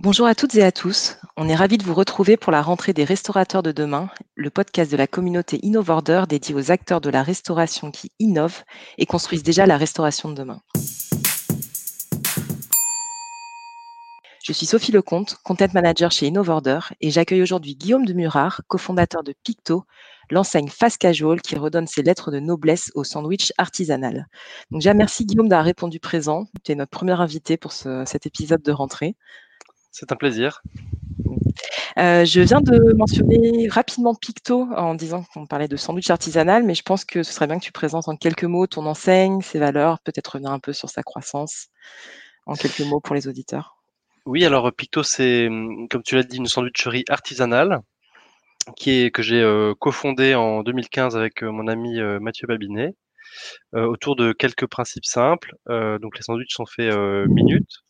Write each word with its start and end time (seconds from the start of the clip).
Bonjour 0.00 0.28
à 0.28 0.36
toutes 0.36 0.54
et 0.54 0.62
à 0.62 0.70
tous. 0.70 1.16
On 1.36 1.48
est 1.48 1.56
ravis 1.56 1.76
de 1.76 1.82
vous 1.82 1.92
retrouver 1.92 2.36
pour 2.36 2.52
la 2.52 2.62
rentrée 2.62 2.92
des 2.92 3.02
restaurateurs 3.02 3.64
de 3.64 3.72
demain, 3.72 4.08
le 4.36 4.48
podcast 4.48 4.92
de 4.92 4.96
la 4.96 5.08
communauté 5.08 5.58
Innovorder 5.64 6.22
dédié 6.28 6.54
aux 6.54 6.70
acteurs 6.70 7.00
de 7.00 7.10
la 7.10 7.24
restauration 7.24 7.90
qui 7.90 8.12
innovent 8.20 8.62
et 8.96 9.06
construisent 9.06 9.42
déjà 9.42 9.66
la 9.66 9.76
restauration 9.76 10.28
de 10.28 10.36
demain. 10.36 10.60
Je 14.44 14.52
suis 14.52 14.66
Sophie 14.66 14.92
Lecomte, 14.92 15.34
content 15.42 15.66
manager 15.74 16.12
chez 16.12 16.28
Innovorder 16.28 16.78
et 17.00 17.10
j'accueille 17.10 17.42
aujourd'hui 17.42 17.74
Guillaume 17.74 18.06
de 18.06 18.12
Murard, 18.12 18.60
cofondateur 18.68 19.24
de 19.24 19.34
Picto, 19.42 19.84
l'enseigne 20.30 20.68
fast 20.68 20.98
casual 20.98 21.42
qui 21.42 21.56
redonne 21.56 21.88
ses 21.88 22.04
lettres 22.04 22.30
de 22.30 22.38
noblesse 22.38 22.92
au 22.94 23.02
sandwich 23.02 23.52
artisanal. 23.58 24.28
Donc, 24.70 24.84
merci 24.94 25.26
Guillaume 25.26 25.48
d'avoir 25.48 25.64
répondu 25.64 25.98
présent. 25.98 26.44
Tu 26.62 26.70
es 26.70 26.74
notre 26.76 26.92
premier 26.92 27.20
invité 27.20 27.56
pour 27.56 27.72
cet 27.72 28.26
épisode 28.26 28.62
de 28.62 28.70
rentrée. 28.70 29.16
C'est 29.98 30.12
un 30.12 30.16
plaisir. 30.16 30.62
Euh, 31.98 32.24
je 32.24 32.40
viens 32.40 32.60
de 32.60 32.92
mentionner 32.92 33.66
rapidement 33.68 34.14
Picto 34.14 34.68
en 34.76 34.94
disant 34.94 35.24
qu'on 35.34 35.44
parlait 35.44 35.66
de 35.66 35.76
sandwich 35.76 36.08
artisanal, 36.08 36.62
mais 36.62 36.76
je 36.76 36.84
pense 36.84 37.04
que 37.04 37.24
ce 37.24 37.32
serait 37.32 37.48
bien 37.48 37.58
que 37.58 37.64
tu 37.64 37.72
présentes 37.72 38.06
en 38.06 38.14
quelques 38.14 38.44
mots 38.44 38.68
ton 38.68 38.86
enseigne, 38.86 39.40
ses 39.40 39.58
valeurs, 39.58 39.98
peut-être 39.98 40.28
revenir 40.28 40.52
un 40.52 40.60
peu 40.60 40.72
sur 40.72 40.88
sa 40.88 41.02
croissance 41.02 41.66
en 42.46 42.54
quelques 42.54 42.82
mots 42.82 43.00
pour 43.00 43.16
les 43.16 43.26
auditeurs. 43.26 43.82
Oui, 44.24 44.44
alors 44.44 44.72
Picto, 44.72 45.02
c'est, 45.02 45.48
comme 45.90 46.04
tu 46.04 46.14
l'as 46.14 46.22
dit, 46.22 46.36
une 46.36 46.46
sandwicherie 46.46 47.04
artisanale 47.08 47.80
qui 48.76 48.90
est, 48.90 49.10
que 49.10 49.22
j'ai 49.22 49.42
euh, 49.42 49.74
cofondée 49.80 50.36
en 50.36 50.62
2015 50.62 51.16
avec 51.16 51.42
euh, 51.42 51.50
mon 51.50 51.66
ami 51.66 51.98
Mathieu 52.20 52.46
Babinet, 52.46 52.94
autour 53.72 54.14
de 54.14 54.32
quelques 54.32 54.68
principes 54.68 55.06
simples. 55.06 55.56
donc 55.66 56.16
les 56.16 56.22
sandwichs 56.22 56.54
sont 56.54 56.66
faits 56.66 56.94
minutes 57.28 57.82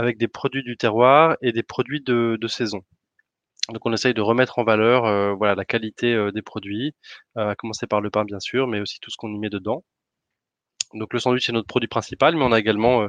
avec 0.00 0.16
des 0.16 0.28
produits 0.28 0.62
du 0.62 0.78
terroir 0.78 1.36
et 1.42 1.52
des 1.52 1.62
produits 1.62 2.00
de, 2.00 2.38
saison. 2.48 2.82
Donc 3.68 3.84
on 3.84 3.92
essaye 3.92 4.14
de 4.14 4.22
remettre 4.22 4.58
en 4.58 4.64
valeur 4.64 5.04
euh, 5.04 5.34
voilà 5.34 5.54
la 5.54 5.66
qualité 5.66 6.14
euh, 6.14 6.32
des 6.32 6.42
produits, 6.42 6.94
euh, 7.36 7.50
à 7.50 7.54
commencer 7.54 7.86
par 7.86 8.00
le 8.00 8.10
pain 8.10 8.24
bien 8.24 8.40
sûr, 8.40 8.66
mais 8.66 8.80
aussi 8.80 8.98
tout 9.00 9.10
ce 9.10 9.16
qu'on 9.18 9.32
y 9.32 9.38
met 9.38 9.50
dedans. 9.50 9.84
Donc 10.94 11.12
le 11.12 11.20
sandwich 11.20 11.48
est 11.48 11.52
notre 11.52 11.68
produit 11.68 11.88
principal, 11.88 12.34
mais 12.34 12.44
on 12.44 12.52
a 12.52 12.58
également 12.58 13.06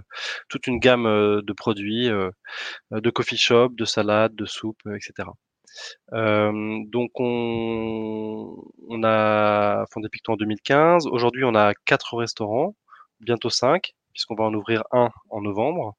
toute 0.49 0.67
une 0.67 0.79
gamme 0.79 1.05
de 1.05 1.53
produits, 1.53 2.09
de 2.91 3.09
coffee 3.09 3.37
shop, 3.37 3.69
de 3.69 3.85
salades, 3.85 4.35
de 4.35 4.45
soupes, 4.45 4.83
etc. 4.95 5.29
donc 6.11 7.11
on, 7.19 8.55
on 8.87 9.03
a 9.03 9.85
fondé 9.91 10.09
Picto 10.09 10.33
en 10.33 10.37
2015. 10.37 11.07
Aujourd'hui 11.07 11.43
on 11.43 11.55
a 11.55 11.73
quatre 11.85 12.17
restaurants, 12.17 12.75
bientôt 13.19 13.49
cinq, 13.49 13.93
puisqu'on 14.13 14.35
va 14.35 14.43
en 14.43 14.53
ouvrir 14.53 14.83
un 14.91 15.09
en 15.31 15.41
novembre. 15.41 15.95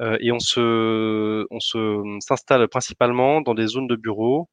Euh, 0.00 0.16
et 0.20 0.32
on 0.32 0.38
se, 0.38 1.46
se 1.60 2.18
s'installe 2.20 2.68
principalement 2.68 3.40
dans 3.40 3.54
des 3.54 3.66
zones 3.66 3.86
de 3.86 3.96
bureaux 3.96 4.48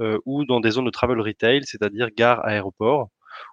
euh, 0.00 0.18
ou 0.26 0.44
dans 0.44 0.60
des 0.60 0.72
zones 0.72 0.86
de 0.86 0.90
travel 0.90 1.20
retail, 1.20 1.62
c'est-à-dire 1.64 2.10
gare, 2.16 2.44
aéroport. 2.46 3.08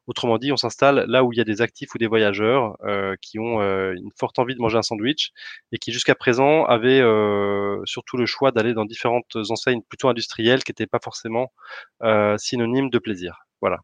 Autrement 0.07 0.37
dit, 0.37 0.51
on 0.53 0.57
s'installe 0.57 1.05
là 1.09 1.23
où 1.25 1.33
il 1.33 1.37
y 1.37 1.41
a 1.41 1.43
des 1.43 1.61
actifs 1.61 1.93
ou 1.93 1.97
des 1.97 2.07
voyageurs 2.07 2.77
euh, 2.85 3.15
qui 3.21 3.37
ont 3.39 3.59
une 3.61 4.11
forte 4.17 4.39
envie 4.39 4.55
de 4.55 4.61
manger 4.61 4.77
un 4.77 4.81
sandwich 4.81 5.31
et 5.73 5.77
qui 5.77 5.91
jusqu'à 5.91 6.15
présent 6.15 6.65
avaient 6.65 7.01
surtout 7.85 8.17
le 8.17 8.25
choix 8.25 8.51
d'aller 8.51 8.73
dans 8.73 8.85
différentes 8.85 9.35
enseignes 9.49 9.81
plutôt 9.81 10.07
industrielles 10.07 10.63
qui 10.63 10.71
n'étaient 10.71 10.87
pas 10.87 10.99
forcément 11.03 11.51
synonymes 12.37 12.89
de 12.89 12.99
plaisir. 12.99 13.39
Voilà. 13.61 13.79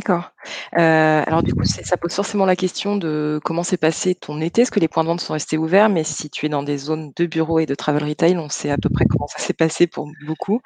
D'accord. 0.00 0.30
Euh, 0.78 1.22
alors 1.26 1.42
du 1.42 1.52
coup, 1.52 1.64
ça 1.64 1.96
pose 1.98 2.14
forcément 2.14 2.46
la 2.46 2.56
question 2.56 2.96
de 2.96 3.38
comment 3.44 3.62
s'est 3.62 3.76
passé 3.76 4.14
ton 4.14 4.40
été. 4.40 4.62
Est-ce 4.62 4.70
que 4.70 4.80
les 4.80 4.88
points 4.88 5.02
de 5.02 5.08
vente 5.08 5.20
sont 5.20 5.34
restés 5.34 5.58
ouverts? 5.58 5.90
Mais 5.90 6.04
si 6.04 6.30
tu 6.30 6.46
es 6.46 6.48
dans 6.48 6.62
des 6.62 6.78
zones 6.78 7.12
de 7.16 7.26
bureaux 7.26 7.58
et 7.58 7.66
de 7.66 7.74
travel 7.74 8.02
retail, 8.04 8.38
on 8.38 8.48
sait 8.48 8.70
à 8.70 8.78
peu 8.78 8.88
près 8.88 9.04
comment 9.04 9.26
ça 9.26 9.40
s'est 9.40 9.52
passé 9.52 9.86
pour 9.86 10.08
beaucoup. 10.26 10.62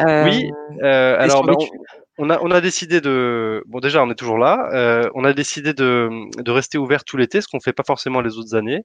Oui, 0.00 0.50
euh, 0.82 1.16
alors 1.16 1.44
bah, 1.44 1.54
on 2.18 2.28
a 2.28 2.40
on 2.42 2.50
a 2.50 2.60
décidé 2.60 3.00
de 3.00 3.62
bon 3.66 3.78
déjà 3.78 4.02
on 4.02 4.10
est 4.10 4.16
toujours 4.16 4.38
là, 4.38 4.68
euh, 4.72 5.08
on 5.14 5.22
a 5.22 5.32
décidé 5.32 5.74
de 5.74 6.10
de 6.42 6.50
rester 6.50 6.76
ouvert 6.76 7.04
tout 7.04 7.16
l'été, 7.16 7.40
ce 7.40 7.46
qu'on 7.46 7.60
fait 7.60 7.72
pas 7.72 7.84
forcément 7.86 8.20
les 8.20 8.36
autres 8.36 8.56
années. 8.56 8.82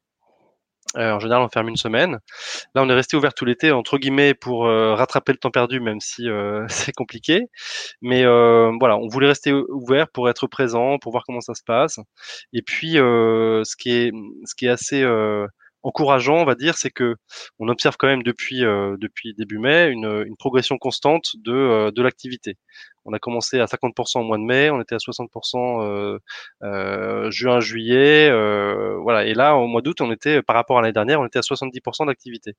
Euh, 0.95 1.11
en 1.11 1.19
général, 1.19 1.43
on 1.43 1.49
ferme 1.49 1.69
une 1.69 1.77
semaine. 1.77 2.19
Là, 2.73 2.83
on 2.83 2.89
est 2.89 2.93
resté 2.93 3.17
ouvert 3.17 3.33
tout 3.33 3.45
l'été, 3.45 3.71
entre 3.71 3.97
guillemets, 3.97 4.33
pour 4.33 4.65
euh, 4.65 4.95
rattraper 4.95 5.33
le 5.33 5.37
temps 5.37 5.51
perdu, 5.51 5.79
même 5.79 5.99
si 5.99 6.29
euh, 6.29 6.65
c'est 6.69 6.93
compliqué. 6.93 7.47
Mais 8.01 8.23
voilà, 8.23 8.97
on 8.97 9.07
voulait 9.07 9.27
rester 9.27 9.53
ouvert 9.53 10.07
pour 10.09 10.29
être 10.29 10.47
présent, 10.47 10.97
pour 10.99 11.11
voir 11.11 11.23
comment 11.25 11.41
ça 11.41 11.53
se 11.53 11.63
passe. 11.63 11.99
Et 12.53 12.61
puis, 12.61 12.93
ce 12.93 13.75
qui 13.77 13.91
est, 13.91 14.11
ce 14.45 14.55
qui 14.55 14.65
est 14.65 14.69
assez 14.69 15.03
encourageant, 15.87 16.37
on 16.37 16.45
va 16.45 16.55
dire, 16.55 16.77
c'est 16.77 16.91
que 16.91 17.15
on 17.59 17.67
observe 17.69 17.95
quand 17.97 18.07
même 18.07 18.23
depuis 18.23 18.61
depuis 18.61 19.33
début 19.33 19.59
mai 19.59 19.89
une, 19.89 20.35
progression 20.37 20.77
constante 20.77 21.35
de 21.37 21.91
de 21.91 22.01
l'activité. 22.01 22.57
On 23.05 23.13
a 23.13 23.19
commencé 23.19 23.59
à 23.61 23.65
50% 23.65 24.19
au 24.19 24.23
mois 24.23 24.37
de 24.37 24.43
mai, 24.43 24.69
on 24.69 24.81
était 24.81 24.95
à 24.95 24.97
60% 24.97 25.81
euh, 25.81 26.19
euh, 26.63 27.31
juin, 27.31 27.61
juillet, 27.61 28.29
euh, 28.29 28.97
voilà. 29.01 29.25
Et 29.25 29.33
là, 29.33 29.55
au 29.55 29.65
mois 29.67 29.81
d'août, 29.81 30.01
on 30.01 30.11
était 30.11 30.41
par 30.41 30.57
rapport 30.57 30.77
à 30.77 30.81
l'année 30.81 30.93
dernière, 30.93 31.21
on 31.21 31.25
était 31.25 31.39
à 31.39 31.41
70% 31.41 32.07
d'activité. 32.07 32.55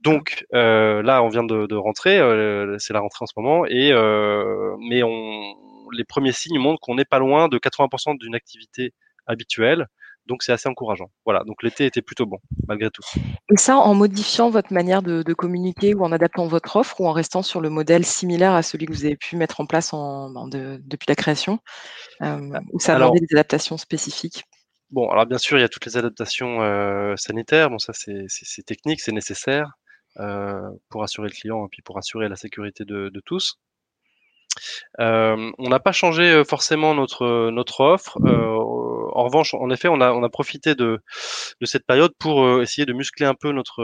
Donc 0.00 0.44
euh, 0.54 1.02
là, 1.02 1.22
on 1.22 1.28
vient 1.28 1.42
de, 1.42 1.74
rentrer, 1.74 2.18
euh, 2.18 2.76
c'est 2.78 2.92
la 2.92 3.00
rentrée 3.00 3.22
en 3.22 3.26
ce 3.26 3.32
moment, 3.36 3.64
et 3.66 3.92
euh, 3.92 4.76
mais 4.88 5.02
on, 5.02 5.54
les 5.92 6.04
premiers 6.04 6.32
signes 6.32 6.58
montrent 6.58 6.80
qu'on 6.80 6.94
n'est 6.94 7.04
pas 7.06 7.18
loin 7.18 7.48
de 7.48 7.58
80% 7.58 8.18
d'une 8.18 8.34
activité 8.34 8.92
habituelle. 9.26 9.86
Donc 10.26 10.42
c'est 10.42 10.52
assez 10.52 10.68
encourageant. 10.68 11.10
Voilà, 11.24 11.44
donc 11.44 11.62
l'été 11.62 11.86
était 11.86 12.02
plutôt 12.02 12.26
bon, 12.26 12.38
malgré 12.66 12.90
tout. 12.90 13.02
Et 13.52 13.56
ça, 13.56 13.76
en 13.76 13.94
modifiant 13.94 14.50
votre 14.50 14.72
manière 14.72 15.02
de, 15.02 15.22
communiquer 15.34 15.94
ou 15.94 16.02
en 16.04 16.12
adaptant 16.12 16.46
votre 16.46 16.76
offre 16.76 17.00
ou 17.00 17.06
en 17.06 17.12
restant 17.12 17.42
sur 17.42 17.60
le 17.60 17.70
modèle 17.70 18.04
similaire 18.04 18.52
à 18.52 18.62
celui 18.62 18.86
que 18.86 18.92
vous 18.92 19.04
avez 19.04 19.16
pu 19.16 19.36
mettre 19.36 19.60
en 19.60 19.66
place 19.66 19.92
en, 19.92 20.48
depuis 20.48 21.06
la 21.08 21.14
création, 21.14 21.60
euh, 22.22 22.58
ou 22.72 22.80
ça 22.80 22.94
a 22.94 22.98
demandé 22.98 23.20
des 23.20 23.36
adaptations 23.36 23.76
spécifiques? 23.76 24.44
Bon, 24.90 25.08
alors 25.10 25.26
bien 25.26 25.38
sûr, 25.38 25.58
il 25.58 25.60
y 25.60 25.64
a 25.64 25.68
toutes 25.68 25.86
les 25.86 25.96
adaptations 25.96 26.62
euh, 26.62 27.14
sanitaires. 27.16 27.70
Bon, 27.70 27.78
ça 27.78 27.92
c'est 27.92 28.62
technique, 28.64 29.00
c'est 29.00 29.12
nécessaire 29.12 29.72
euh, 30.18 30.60
pour 30.88 31.02
assurer 31.02 31.28
le 31.28 31.34
client 31.34 31.66
et 31.66 31.68
puis 31.70 31.82
pour 31.82 31.98
assurer 31.98 32.28
la 32.28 32.36
sécurité 32.36 32.84
de, 32.84 33.10
de 33.12 33.20
tous. 33.24 33.60
On 34.98 35.68
n'a 35.68 35.80
pas 35.80 35.92
changé 35.92 36.42
forcément 36.44 36.94
notre 36.94 37.50
notre 37.50 37.80
offre. 37.80 38.18
Euh, 39.16 39.20
en 39.20 39.24
revanche, 39.24 39.54
en 39.54 39.70
effet, 39.70 39.88
on 39.88 40.00
a 40.00 40.12
on 40.12 40.22
a 40.22 40.28
profité 40.28 40.74
de 40.74 41.00
de 41.60 41.66
cette 41.66 41.86
période 41.86 42.12
pour 42.18 42.62
essayer 42.62 42.86
de 42.86 42.92
muscler 42.92 43.26
un 43.26 43.34
peu 43.34 43.52
notre 43.52 43.82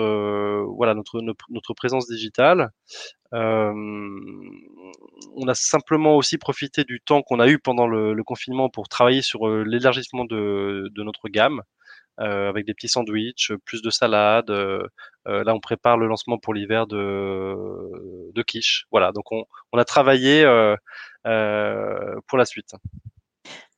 voilà 0.76 0.94
notre, 0.94 1.20
notre, 1.20 1.75
présence 1.75 2.06
digitale. 2.09 2.70
on 3.32 4.09
a 5.48 5.54
simplement 5.54 6.16
aussi 6.16 6.38
profité 6.38 6.84
du 6.84 7.00
temps 7.00 7.22
qu'on 7.22 7.41
a 7.41 7.48
eu 7.48 7.59
pendant 7.59 7.87
le, 7.87 8.15
le, 8.15 8.25
confinement 8.25 8.69
pour 8.69 8.88
travailler 8.88 9.22
sur 9.22 9.48
l'élargissement 9.48 10.25
de, 10.25 10.91
de 10.94 11.03
notre 11.03 11.28
gamme. 11.28 11.62
Euh, 12.21 12.50
avec 12.50 12.66
des 12.66 12.75
petits 12.75 12.88
sandwichs, 12.88 13.53
plus 13.65 13.81
de 13.81 13.88
salade. 13.88 14.50
Euh, 14.50 14.87
euh, 15.28 15.44
là, 15.44 15.54
on 15.54 15.60
prépare 15.60 15.97
le 15.97 16.06
lancement 16.06 16.37
pour 16.38 16.53
l'hiver 16.53 16.87
de, 16.87 17.54
de 18.34 18.42
quiche. 18.42 18.87
Voilà, 18.91 19.12
donc 19.12 19.32
on, 19.32 19.44
on 19.72 19.78
a 19.78 19.84
travaillé 19.84 20.44
pour 21.25 22.38
la 22.38 22.44
suite. 22.44 22.75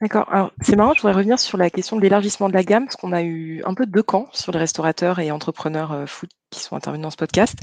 D'accord. 0.01 0.27
Alors, 0.31 0.51
c'est 0.61 0.77
marrant, 0.77 0.93
je 0.93 1.01
voudrais 1.01 1.15
revenir 1.15 1.39
sur 1.39 1.57
la 1.57 1.71
question 1.71 1.97
de 1.97 2.03
l'élargissement 2.03 2.49
de 2.49 2.55
la 2.55 2.63
gamme, 2.63 2.85
parce 2.85 2.97
qu'on 2.97 3.13
a 3.13 3.23
eu 3.23 3.63
un 3.65 3.75
peu 3.75 3.87
deux 3.87 4.03
camps 4.03 4.27
sur 4.33 4.53
les 4.53 4.59
restaurateurs 4.59 5.19
et 5.19 5.31
entrepreneurs 5.31 6.07
food 6.09 6.29
qui 6.51 6.61
sont 6.61 6.77
intervenus 6.77 7.05
dans 7.05 7.11
ce 7.11 7.17
podcast, 7.17 7.57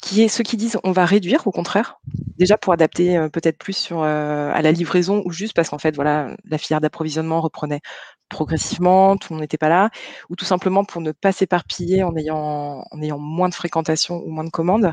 qui 0.00 0.22
est 0.22 0.28
ceux 0.28 0.42
qui 0.42 0.56
disent 0.56 0.78
on 0.84 0.92
va 0.92 1.04
réduire, 1.04 1.46
au 1.46 1.50
contraire, 1.50 1.98
déjà 2.38 2.56
pour 2.56 2.72
adapter 2.72 3.18
peut-être 3.32 3.58
plus 3.58 3.76
sur, 3.76 4.02
à 4.02 4.62
la 4.62 4.72
livraison 4.72 5.22
ou 5.26 5.32
juste 5.32 5.54
parce 5.54 5.68
qu'en 5.68 5.78
fait, 5.78 5.94
voilà, 5.94 6.34
la 6.44 6.56
filière 6.56 6.80
d'approvisionnement 6.80 7.40
reprenait 7.40 7.80
progressivement, 8.28 9.16
tout 9.16 9.32
le 9.32 9.36
monde 9.36 9.42
n'était 9.42 9.58
pas 9.58 9.68
là, 9.68 9.90
ou 10.30 10.36
tout 10.36 10.44
simplement 10.44 10.84
pour 10.84 11.00
ne 11.00 11.12
pas 11.12 11.32
s'éparpiller 11.32 12.02
en 12.02 12.16
ayant, 12.16 12.84
moins 13.18 13.48
de 13.48 13.54
fréquentation 13.54 14.22
ou 14.24 14.30
moins 14.30 14.44
de 14.44 14.50
commandes. 14.50 14.92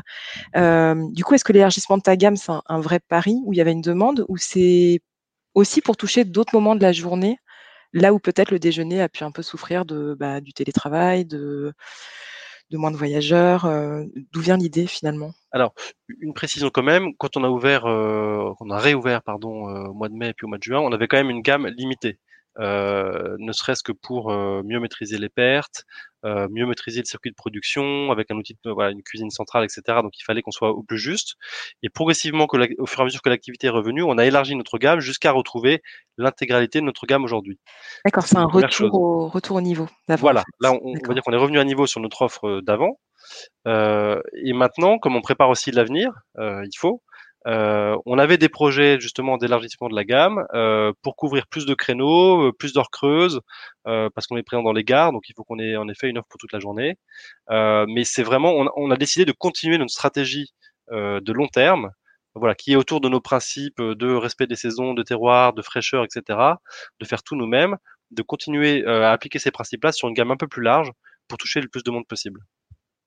Euh, 0.56 0.94
du 1.12 1.24
coup, 1.24 1.34
est-ce 1.34 1.44
que 1.44 1.52
l'élargissement 1.52 1.96
de 1.96 2.02
ta 2.02 2.16
gamme, 2.16 2.36
c'est 2.36 2.52
un, 2.66 2.80
vrai 2.80 3.00
pari 3.00 3.40
où 3.44 3.52
il 3.52 3.56
y 3.56 3.60
avait 3.60 3.72
une 3.72 3.80
demande, 3.80 4.24
ou 4.28 4.36
c'est 4.36 5.00
aussi 5.54 5.80
pour 5.80 5.96
toucher 5.96 6.24
d'autres 6.24 6.54
moments 6.54 6.74
de 6.74 6.82
la 6.82 6.92
journée, 6.92 7.38
là 7.92 8.12
où 8.12 8.18
peut-être 8.18 8.50
le 8.50 8.58
déjeuner 8.58 9.00
a 9.00 9.08
pu 9.08 9.24
un 9.24 9.30
peu 9.30 9.42
souffrir 9.42 9.84
de, 9.84 10.16
bah, 10.18 10.40
du 10.40 10.52
télétravail, 10.52 11.24
de, 11.24 11.72
moins 12.72 12.90
de 12.90 12.96
voyageurs 12.96 13.66
euh, 13.66 14.02
D'où 14.32 14.40
vient 14.40 14.56
l'idée 14.56 14.86
finalement? 14.86 15.32
Alors, 15.52 15.74
une 16.20 16.34
précision 16.34 16.70
quand 16.70 16.82
même, 16.82 17.14
quand 17.16 17.36
on 17.36 17.44
a 17.44 17.48
ouvert, 17.48 17.86
euh, 17.86 18.52
on 18.58 18.70
a 18.70 18.78
réouvert 18.78 19.22
pardon, 19.22 19.68
au 19.68 19.94
mois 19.94 20.08
de 20.08 20.14
mai 20.14 20.30
et 20.30 20.32
puis 20.34 20.44
au 20.44 20.48
mois 20.48 20.58
de 20.58 20.64
juin, 20.64 20.80
on 20.80 20.92
avait 20.92 21.06
quand 21.06 21.16
même 21.16 21.30
une 21.30 21.42
gamme 21.42 21.68
limitée. 21.68 22.18
Euh, 22.60 23.36
ne 23.38 23.52
serait-ce 23.52 23.82
que 23.82 23.92
pour 23.92 24.30
euh, 24.30 24.62
mieux 24.64 24.78
maîtriser 24.78 25.18
les 25.18 25.28
pertes, 25.28 25.84
euh, 26.24 26.46
mieux 26.50 26.66
maîtriser 26.66 27.00
le 27.00 27.04
circuit 27.04 27.30
de 27.30 27.34
production 27.34 28.12
avec 28.12 28.30
un 28.30 28.36
outil, 28.36 28.56
de, 28.64 28.70
voilà, 28.70 28.92
une 28.92 29.02
cuisine 29.02 29.30
centrale, 29.30 29.64
etc. 29.64 29.82
Donc 30.02 30.12
il 30.18 30.22
fallait 30.22 30.40
qu'on 30.40 30.52
soit 30.52 30.70
au 30.70 30.82
plus 30.82 30.98
juste. 30.98 31.34
Et 31.82 31.88
progressivement, 31.88 32.46
que 32.46 32.56
au 32.78 32.86
fur 32.86 33.00
et 33.00 33.02
à 33.02 33.04
mesure 33.06 33.22
que 33.22 33.28
l'activité 33.28 33.66
est 33.66 33.70
revenue, 33.70 34.02
on 34.02 34.18
a 34.18 34.24
élargi 34.24 34.54
notre 34.54 34.78
gamme 34.78 35.00
jusqu'à 35.00 35.32
retrouver 35.32 35.82
l'intégralité 36.16 36.80
de 36.80 36.84
notre 36.84 37.06
gamme 37.06 37.24
aujourd'hui. 37.24 37.58
D'accord, 38.04 38.24
c'est 38.24 38.38
un 38.38 38.44
retour 38.44 38.94
au, 38.94 39.28
retour 39.28 39.56
au 39.56 39.60
niveau 39.60 39.88
d'avant. 40.08 40.20
Voilà, 40.20 40.44
là 40.60 40.72
on, 40.72 40.92
va 40.92 41.14
dire 41.14 41.22
qu'on 41.22 41.32
est 41.32 41.36
revenu 41.36 41.58
à 41.58 41.64
niveau 41.64 41.86
sur 41.86 42.00
notre 42.00 42.22
offre 42.22 42.60
d'avant. 42.60 43.00
et 43.66 44.52
maintenant, 44.52 44.98
comme 44.98 45.16
on 45.16 45.22
prépare 45.22 45.50
aussi 45.50 45.72
l'avenir, 45.72 46.12
il 46.38 46.76
faut, 46.78 47.02
euh, 47.46 47.96
on 48.06 48.18
avait 48.18 48.38
des 48.38 48.48
projets 48.48 48.98
justement 49.00 49.36
d'élargissement 49.36 49.88
de 49.88 49.94
la 49.94 50.04
gamme 50.04 50.46
euh, 50.54 50.92
pour 51.02 51.16
couvrir 51.16 51.46
plus 51.46 51.66
de 51.66 51.74
créneaux, 51.74 52.48
euh, 52.48 52.52
plus 52.52 52.72
d'heures 52.72 52.90
creuses, 52.90 53.40
parce 53.84 54.26
qu'on 54.26 54.36
est 54.36 54.42
présent 54.42 54.62
dans 54.62 54.72
les 54.72 54.84
gares, 54.84 55.12
donc 55.12 55.28
il 55.28 55.34
faut 55.36 55.44
qu'on 55.44 55.58
ait 55.58 55.76
en 55.76 55.88
effet 55.88 56.08
une 56.08 56.18
offre 56.18 56.28
pour 56.28 56.38
toute 56.38 56.52
la 56.52 56.60
journée. 56.60 56.96
mais 57.50 58.04
c'est 58.04 58.22
vraiment, 58.22 58.52
on, 58.76 58.90
a 58.90 58.96
décidé 58.96 59.24
de 59.24 59.32
continuer 59.32 59.78
notre 59.78 59.92
stratégie 59.92 60.54
de 60.90 61.32
long 61.32 61.48
terme, 61.48 61.90
voilà, 62.34 62.54
qui 62.54 62.72
est 62.72 62.76
autour 62.76 63.00
de 63.00 63.08
nos 63.08 63.20
principes 63.20 63.80
de 63.80 64.14
respect 64.14 64.46
des 64.46 64.56
saisons, 64.56 64.94
de 64.94 65.02
terroir, 65.02 65.52
de 65.52 65.62
fraîcheur, 65.62 66.04
etc., 66.04 66.38
de 67.00 67.04
faire 67.06 67.22
tout 67.22 67.36
nous-mêmes, 67.36 67.76
de 68.10 68.22
continuer 68.22 68.86
à 68.86 69.12
appliquer 69.12 69.38
ces 69.38 69.50
principes-là 69.50 69.92
sur 69.92 70.08
une 70.08 70.14
gamme 70.14 70.30
un 70.30 70.36
peu 70.36 70.48
plus 70.48 70.62
large 70.62 70.90
pour 71.28 71.38
toucher 71.38 71.60
le 71.60 71.68
plus 71.68 71.84
de 71.84 71.90
monde 71.90 72.06
possible. 72.06 72.40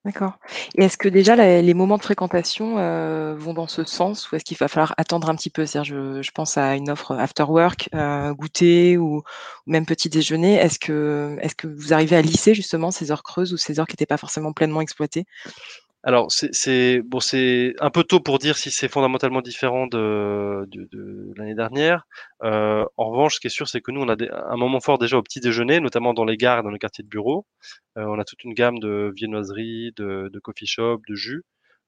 D'accord 0.07 0.37
et 0.77 0.85
est-ce 0.85 0.97
que 0.97 1.09
déjà 1.09 1.35
les 1.35 1.73
moments 1.73 1.97
de 1.97 2.01
fréquentation, 2.01 2.79
heu, 2.79 3.33
vont 3.37 3.53
dans 3.53 3.67
ce 3.67 3.83
sens? 3.83 4.31
Ou 4.31 4.37
est-ce 4.37 4.45
qu'il 4.45 4.55
va 4.55 4.69
falloir 4.69 4.93
attendre 4.97 5.29
un 5.29 5.35
petit 5.35 5.49
peu? 5.49 5.65
C'est-à-dire 5.65 5.83
je 5.95 6.21
je 6.21 6.31
pense 6.31 6.57
à 6.57 6.77
une 6.77 6.89
offre, 6.89 7.11
after 7.15 7.43
work, 7.43 7.89
heu, 7.93 8.33
goûter 8.33 8.97
ou 8.97 9.23
même 9.65 9.85
petit 9.85 10.07
déjeuner. 10.07 10.55
Est-ce 10.55 10.79
que 10.79 11.35
est-ce 11.41 11.55
que 11.55 11.67
vous 11.67 11.93
arrivez 11.93 12.15
à 12.15 12.21
lisser 12.21 12.53
justement 12.55 12.89
ces 12.89 13.11
heures 13.11 13.23
creuses 13.23 13.51
ou 13.53 13.57
ces 13.57 13.81
heures 13.81 13.87
qui 13.87 13.93
n'étaient 13.93 14.05
pas 14.05 14.17
forcément 14.17 14.53
pleinement 14.53 14.79
exploitées? 14.81 15.25
Alors 16.07 16.31
c'est 16.31 17.01
bon, 17.01 17.19
c'est 17.19 17.73
un 17.81 17.89
peu 17.89 18.03
tôt 18.05 18.21
pour 18.21 18.39
dire 18.39 18.55
si 18.57 18.71
c'est 18.71 18.87
fondamentalement 18.87 19.41
différent 19.41 19.87
de 19.87 20.65
l'année 21.37 21.53
dernière. 21.53 22.05
Heu, 22.43 22.85
en 22.95 23.09
revanche, 23.09 23.35
ce 23.35 23.39
qui 23.41 23.47
est 23.47 23.49
sûr, 23.49 23.67
c'est 23.67 23.81
que 23.81 23.91
nous, 23.91 24.01
on 24.01 24.07
a 24.09 24.15
un 24.53 24.55
moment 24.55 24.79
fort 24.79 24.99
déjà 24.99 25.17
au 25.17 25.21
petit 25.21 25.41
déjeuner, 25.41 25.81
notamment 25.81 26.13
dans 26.13 26.23
les 26.23 26.37
gares 26.37 26.59
et 26.59 26.63
dans 26.63 26.69
les 26.69 26.79
quartiers 26.79 27.03
de 27.03 27.09
bureaux. 27.09 27.45
Heu, 27.97 28.05
on 28.07 28.19
a 28.19 28.25
toute 28.25 28.43
une 28.45 28.53
gamme 28.53 28.79
de 28.79 29.11
viennoiseries, 29.15 29.91
de 29.97 30.29
de 30.33 30.39
coffee 30.39 30.67
shop, 30.67 31.01
de 31.09 31.15
jus, 31.15 31.43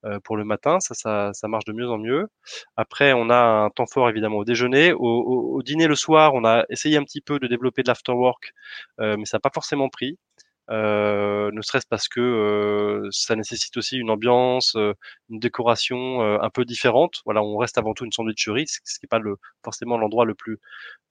heu, 0.06 0.19
pour 0.24 0.38
le 0.38 0.45
matin. 0.45 0.80
Ça 0.81 1.31
ça 1.33 1.48
marche 1.50 1.65
de 1.65 1.74
mieux 1.74 1.89
en 1.89 1.98
mieux. 2.00 2.27
Après, 2.77 3.13
on 3.13 3.30
a 3.30 3.38
un 3.65 3.69
temps 3.72 3.88
fort 3.88 4.10
évidemment 4.10 4.38
au 4.39 4.45
déjeuner. 4.45 4.94
Au 4.94 5.00
au 5.57 5.63
dîner 5.63 5.88
le 5.88 5.95
soir, 5.95 6.33
on 6.36 6.45
a 6.45 6.65
essayé 6.69 6.98
un 6.98 7.04
petit 7.06 7.22
peu 7.22 7.39
de 7.39 7.48
développer 7.48 7.83
de 7.83 7.89
l'after 7.89 8.13
work, 8.13 8.54
heu, 9.01 9.18
mais 9.18 9.25
ça 9.25 9.38
a 9.38 9.39
pas 9.42 9.51
forcément 9.54 9.89
pris. 9.89 10.18
Euh, 10.71 11.51
ne 11.51 11.62
serait-ce 11.62 11.88
parce 11.89 12.07
que 12.07 12.19
euh, 12.19 13.07
ça 13.12 13.36
nécessite 13.36 13.75
aussi 13.77 13.98
une 13.98 14.12
ambiance, 14.12 14.75
euh, 14.75 14.94
une 15.30 15.39
décoration 15.39 16.21
un 16.21 16.50
peu 16.50 16.66
différente. 16.66 17.21
Voilà, 17.25 17.42
on 17.44 17.57
reste 17.57 17.77
avant 17.77 17.94
tout 17.94 18.06
une 18.06 18.12
sandwicherie, 18.12 18.68
ce 18.68 18.80
qui 18.80 19.00
n'est 19.04 19.07
pas 19.07 19.19
le, 19.19 19.38
forcément 19.63 19.98
l'endroit 19.98 20.25
le 20.25 20.36
plus 20.36 20.60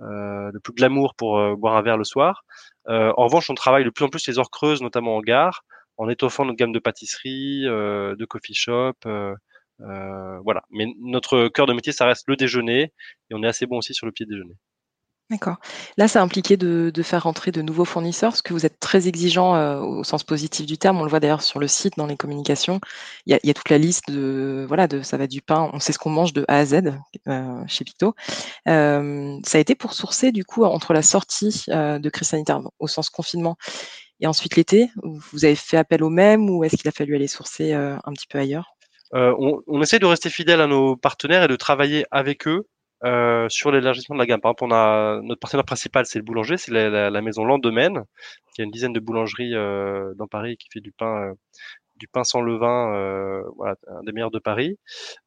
le 0.00 0.58
plus 0.60 0.72
glamour 0.75 1.14
pour 1.14 1.56
boire 1.56 1.76
un 1.76 1.82
verre 1.82 1.99
le 1.99 2.05
soir. 2.05 2.44
en 2.87 3.25
revanche, 3.25 3.50
on 3.50 3.55
travaille 3.55 3.84
de 3.84 3.90
plus 3.90 4.05
en 4.05 4.08
plus 4.08 4.26
les 4.28 4.38
heures 4.38 4.50
creuses, 4.50 4.82
notamment 4.82 5.16
en 5.16 5.20
gare, 5.20 5.64
en 5.96 6.08
étoffant 6.08 6.44
notre 6.44 6.56
gamme 6.58 6.72
de 6.72 6.78
pâtisseries, 6.78 7.62
de 7.64 8.25
coffee 8.26 8.54
shop. 8.54 8.94
voilà. 9.78 10.62
Mais 10.70 10.87
notre 11.00 11.49
cœur 11.49 11.66
de 11.66 11.72
métier, 11.72 11.93
ça 11.93 12.06
reste 12.06 12.25
le 12.28 12.37
déjeuner, 12.37 12.93
et 13.31 13.34
on 13.34 13.43
est 13.43 13.49
assez 13.49 13.66
bon 13.66 13.78
aussi 13.78 13.94
sur 13.94 14.06
le 14.06 14.12
pied 14.12 14.26
déjeuner. 14.26 14.54
D'accord. 15.30 15.56
Là, 15.98 16.08
ça 16.08 16.22
impliquait 16.22 16.56
de 16.56 16.90
de 16.94 17.02
faire 17.02 17.25
rentrer 17.25 17.52
de 17.52 17.60
nouveaux 17.60 17.84
fournisseurs, 17.84 18.30
parce 18.30 18.40
que 18.40 18.54
vous 18.54 18.64
êtes 18.64 18.80
très 18.80 19.08
exigeant, 19.08 19.54
heu, 19.56 19.78
au 19.78 20.02
sens 20.02 20.25
positif 20.25 20.64
du 20.64 20.78
terme. 20.78 20.98
On 21.00 21.02
le 21.04 21.10
voit 21.10 21.20
d'ailleurs 21.20 21.42
sur 21.42 21.60
le 21.60 21.69
site, 21.69 21.98
dans 21.98 22.06
les 22.06 22.16
communications. 22.16 22.80
Il 23.26 23.38
y 23.42 23.50
a 23.50 23.54
toute 23.54 23.69
la 23.69 23.76
liste 23.76 24.10
de 24.10 24.64
voilà, 24.66 24.86
de 24.88 25.02
ça 25.02 25.19
va 25.19 25.26
du 25.26 25.42
pain, 25.42 25.69
on 25.75 25.80
sait 25.80 25.92
ce 25.92 25.98
qu'on 25.98 26.08
mange 26.08 26.32
de 26.32 26.46
A 26.48 26.56
à 26.60 26.64
Z, 26.64 26.76
heu, 27.28 27.42
chez 27.66 27.84
Picto. 27.84 28.14
Hem, 28.66 29.40
ça 29.46 29.58
a 29.58 29.62
été 29.62 29.75
pour 29.75 29.94
sourcer 29.94 30.32
du 30.32 30.44
coup 30.44 30.64
entre 30.64 30.92
la 30.92 31.02
sortie, 31.02 31.64
de 31.69 32.10
crise 32.10 32.28
sanitaire, 32.28 32.60
au 32.78 32.88
sens 32.88 33.10
confinement 33.10 33.56
et 34.20 34.26
ensuite 34.28 34.56
l'été, 34.56 34.90
vous 35.32 35.44
avez 35.44 35.56
fait 35.56 35.76
appel 35.78 36.02
aux 36.04 36.10
mêmes 36.10 36.50
ou 36.50 36.64
est-ce 36.64 36.76
qu'il 36.76 36.88
a 36.88 36.92
fallu 36.92 37.16
aller 37.16 37.28
sourcer, 37.28 37.72
un 37.75 38.00
petit 38.14 38.26
peu 38.28 38.38
ailleurs? 38.38 38.75
On 39.12 39.60
on 39.69 39.82
essaie 39.82 39.98
de 40.00 40.06
rester 40.06 40.30
fidèle 40.30 40.60
à 40.62 40.66
nos 40.69 40.96
partenaires 40.96 41.44
et 41.44 41.48
de 41.48 41.56
travailler 41.56 42.06
avec 42.12 42.46
eux 42.48 42.66
euh, 43.05 43.49
sur 43.49 43.71
l'élargissement 43.71 44.17
de 44.17 44.21
la 44.21 44.27
gamme. 44.27 44.41
Par 44.41 44.50
exemple, 44.50 44.65
on 44.65 44.75
a 44.75 45.21
notre 45.23 45.41
partenaire 45.41 45.65
principal, 45.65 46.06
c'est 46.06 46.19
le 46.19 46.25
boulanger, 46.25 46.56
c'est 46.56 46.73
la, 46.73 46.89
la, 46.89 47.11
la, 47.11 47.23
maison 47.23 47.45
Landemaine, 47.45 48.03
qui 48.55 48.62
a 48.62 48.65
une 48.65 48.71
dizaine 48.71 48.93
de 48.93 49.00
boulangeries 49.00 49.55
euh, 49.55 50.15
dans 50.17 50.27
Paris 50.27 50.56
qui 50.56 50.69
fait 50.73 50.81
du 50.81 50.91
pain, 50.93 51.31
euh, 51.31 51.35
du 51.97 52.09
pain 52.09 52.25
sans 52.25 52.41
levain, 52.41 52.95
euh, 52.95 53.43
voilà, 53.56 53.77
un 53.89 54.03
des 54.03 54.12
meilleurs 54.12 54.31
de 54.33 54.39
Paris. 54.41 54.79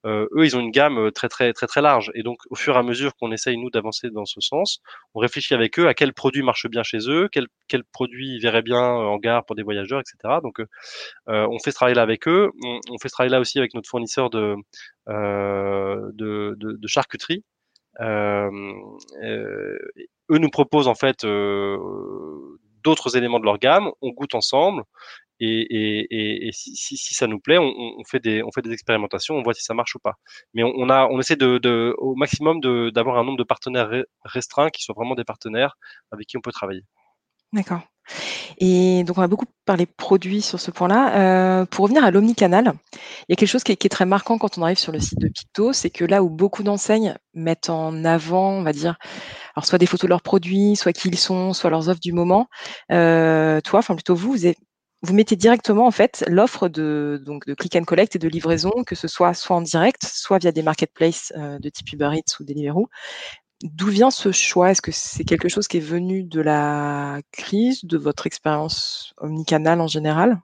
Euh, 0.05 0.27
eux, 0.35 0.45
ils 0.45 0.57
ont 0.57 0.59
une 0.59 0.71
gamme 0.71 1.11
très 1.11 1.29
très 1.29 1.53
très 1.53 1.67
très 1.67 1.81
large, 1.81 2.11
et 2.15 2.23
donc 2.23 2.39
au 2.49 2.55
fur 2.55 2.75
et 2.75 2.79
à 2.79 2.83
mesure 2.83 3.15
qu'on 3.15 3.31
essaye 3.31 3.57
nous 3.57 3.69
d'avancer 3.69 4.09
dans 4.09 4.25
ce 4.25 4.41
sens, 4.41 4.81
on 5.13 5.19
réfléchit 5.19 5.53
avec 5.53 5.79
eux 5.79 5.87
à 5.87 5.93
quel 5.93 6.13
produit 6.13 6.43
marche 6.43 6.67
bien 6.67 6.83
chez 6.83 7.09
eux, 7.09 7.29
quel 7.31 7.47
quel 7.67 7.83
produit 7.85 8.39
verrait 8.39 8.63
bien 8.63 8.81
en 8.81 9.17
gare 9.17 9.45
pour 9.45 9.55
des 9.55 9.63
voyageurs, 9.63 10.01
etc. 10.01 10.39
Donc 10.43 10.61
on 11.27 11.59
fait 11.59 11.71
ce 11.71 11.75
travail-là 11.75 12.01
avec 12.01 12.27
eux. 12.27 12.49
On, 12.89 12.97
fait 13.01 13.07
ce 13.09 13.13
travail-là 13.13 13.39
aussi 13.39 13.59
avec 13.59 13.73
notre 13.73 13.89
fournisseur 13.89 14.29
de, 14.29 14.55
de, 15.07 16.55
de, 16.57 16.77
de 16.77 16.87
charcuterie 16.87 17.21
euh, 17.33 17.37
euh, 17.37 17.50
eux 18.01 20.37
nous 20.37 20.49
proposent 20.49 20.87
en 20.87 20.95
fait 20.95 21.23
euh, 21.23 21.77
d'autres 22.83 23.17
éléments 23.17 23.39
de 23.39 23.45
leur 23.45 23.59
gamme, 23.59 23.91
on 24.01 24.11
goûte 24.11 24.35
ensemble 24.35 24.83
et, 25.39 25.61
et, 25.71 26.47
et 26.47 26.51
si, 26.51 26.75
si, 26.75 26.97
si, 26.97 27.15
ça 27.15 27.25
nous 27.25 27.39
plaît, 27.39 27.57
on, 27.57 27.73
on, 27.97 28.03
fait 28.05 28.19
des, 28.19 28.43
on 28.43 28.51
fait 28.51 28.61
des 28.61 28.71
expérimentations, 28.71 29.35
on 29.35 29.41
voit 29.41 29.55
si 29.55 29.63
ça 29.63 29.73
marche 29.73 29.95
ou 29.95 29.99
pas. 29.99 30.13
Mais 30.53 30.61
on, 30.63 30.89
a, 30.89 31.07
on 31.07 31.19
essaie 31.19 31.35
de, 31.35 31.57
de 31.57 31.95
au 31.97 32.15
maximum 32.15 32.59
d'avoir 32.91 33.17
un 33.17 33.23
nombre 33.23 33.39
de 33.39 33.43
partenaires 33.43 33.89
restreints 34.23 34.69
qui 34.69 34.83
soient 34.83 34.93
vraiment 34.95 35.15
des 35.15 35.23
partenaires 35.23 35.77
avec 36.11 36.27
qui 36.27 36.37
on 36.37 36.41
peut 36.41 36.51
travailler. 36.51 36.83
D'accord. 37.53 37.81
Et 38.57 39.03
donc 39.03 39.17
on 39.17 39.21
a 39.21 39.27
beaucoup 39.27 39.45
parlé 39.65 39.85
produits 39.85 40.41
sur 40.41 40.59
ce 40.59 40.71
point-là. 40.71 41.61
Euh, 41.61 41.65
pour 41.65 41.83
revenir 41.83 42.03
à 42.03 42.11
l'omnicanal, 42.11 42.73
il 42.93 43.25
y 43.29 43.33
a 43.33 43.35
quelque 43.35 43.49
chose 43.49 43.63
qui 43.63 43.71
est, 43.71 43.89
très 43.89 44.05
marquant 44.05 44.37
quand 44.37 44.57
on 44.57 44.63
arrive 44.63 44.77
sur 44.77 44.91
le 44.91 44.99
site 44.99 45.19
de 45.19 45.27
Picto, 45.27 45.73
c'est 45.73 45.89
que 45.89 46.05
là 46.05 46.23
où 46.23 46.29
beaucoup 46.29 46.63
d'enseignes 46.63 47.15
mettent 47.33 47.69
en 47.69 48.03
avant, 48.05 48.51
on 48.51 48.63
va 48.63 48.73
dire, 48.73 48.97
alors 49.55 49.65
soit 49.65 49.77
des 49.77 49.85
photos 49.85 50.07
de 50.07 50.09
leurs 50.09 50.21
produits, 50.21 50.75
soit 50.75 50.93
qui 50.93 51.09
ils 51.09 51.17
sont, 51.17 51.53
soit 51.53 51.69
leurs 51.69 51.89
offres 51.89 51.99
du 52.01 52.13
moment, 52.13 52.47
euh, 52.91 53.61
toi, 53.61 53.79
enfin 53.79 53.95
plutôt 53.95 54.15
vous, 54.15 54.35
vous 55.03 55.13
mettez 55.13 55.35
directement 55.35 55.87
en 55.87 55.91
fait 55.91 56.23
l'offre 56.27 56.69
de 56.69 57.21
donc 57.25 57.47
de 57.47 57.53
click 57.53 57.75
and 57.75 57.83
collect 57.83 58.15
et 58.15 58.19
de 58.19 58.27
livraison, 58.27 58.71
que 58.85 58.95
ce 58.95 59.07
soit 59.07 59.33
soit 59.33 59.55
en 59.55 59.61
direct, 59.61 60.03
soit 60.05 60.37
via 60.39 60.51
des 60.51 60.63
marketplaces 60.63 61.33
euh, 61.37 61.59
de 61.59 61.69
type 61.69 61.91
Uber 61.93 62.11
Eats 62.13 62.39
ou 62.39 62.43
Deliveroo, 62.43 62.87
D'où 63.63 63.87
vient 63.87 64.09
ce 64.09 64.31
choix? 64.31 64.71
Est-ce 64.71 64.81
que 64.81 64.91
c'est 64.91 65.23
quelque 65.23 65.49
chose 65.49 65.67
qui 65.67 65.77
est 65.77 65.81
venu 65.81 66.23
de 66.23 66.41
la 66.41 67.21
crise, 67.31 67.85
de 67.85 67.97
votre 67.97 68.25
expérience 68.25 69.13
omnicanal 69.17 69.81
en 69.81 69.87
général? 69.87 70.41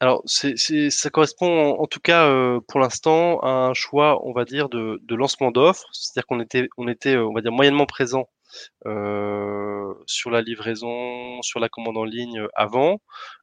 Alors 0.00 0.22
ça 0.26 1.10
correspond 1.10 1.70
en 1.76 1.86
tout 1.88 1.98
cas, 1.98 2.28
heu, 2.28 2.60
pour 2.68 2.78
l'instant 2.78 3.40
à 3.40 3.48
un 3.48 3.74
choix, 3.74 4.24
on 4.24 4.32
va 4.32 4.44
dire 4.44 4.68
de 4.68 5.00
de 5.02 5.14
lancement 5.16 5.50
d'offres. 5.50 5.88
C'est-à-dire 5.92 6.26
qu'on 6.26 6.38
était 6.38 6.68
on 6.76 6.86
on 6.86 7.34
va 7.34 7.40
dire 7.40 7.50
moyennement 7.50 7.86
présent, 7.86 8.28
euh, 8.86 9.92
sur 10.06 10.30
la 10.30 10.40
livraison, 10.40 11.42
sur 11.42 11.58
la 11.58 11.68
commande 11.68 11.96
en 11.96 12.04
ligne, 12.04 12.46
avant. 12.54 13.00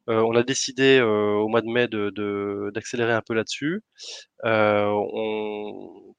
Euh, 0.10 0.22
on 0.22 0.34
a 0.36 0.44
décidé, 0.44 1.02
au 1.02 1.50
mois 1.50 1.62
de 1.62 1.68
mai 1.68 1.88
de 1.90 2.72
d'accélérer 2.74 3.12
un 3.14 3.22
peu 3.22 3.34
là-dessus. 3.34 3.84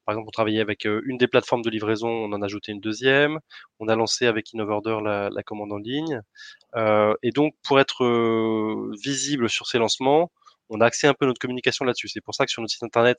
Par 0.06 0.14
exemple, 0.14 0.28
on 0.28 0.30
travaillait 0.30 0.60
avec 0.60 0.84
une 0.86 1.18
des 1.18 1.28
plateformes 1.28 1.62
de 1.62 1.70
livraison, 1.70 2.08
on 2.08 2.32
en 2.32 2.40
a 2.42 2.46
ajouté 2.46 2.72
une 2.72 2.80
deuxième. 2.80 3.38
On 3.80 3.88
a 3.88 3.96
lancé 3.96 4.26
avec 4.26 4.54
InnoVorder 4.54 4.98
la, 5.04 5.28
la 5.30 5.42
commande 5.42 5.72
en 5.72 5.78
ligne. 5.78 6.22
Et 7.22 7.30
donc, 7.32 7.54
pour 7.64 7.80
être 7.80 8.04
visible 9.02 9.48
sur 9.50 9.66
ces 9.66 9.78
lancements, 9.78 10.30
on 10.68 10.80
a 10.80 10.86
axé 10.86 11.06
un 11.06 11.14
peu 11.14 11.26
notre 11.26 11.38
communication 11.38 11.84
là-dessus. 11.84 12.08
C'est 12.08 12.20
pour 12.20 12.34
ça 12.34 12.44
que 12.44 12.50
sur 12.50 12.60
notre 12.62 12.72
site 12.72 12.82
internet, 12.82 13.18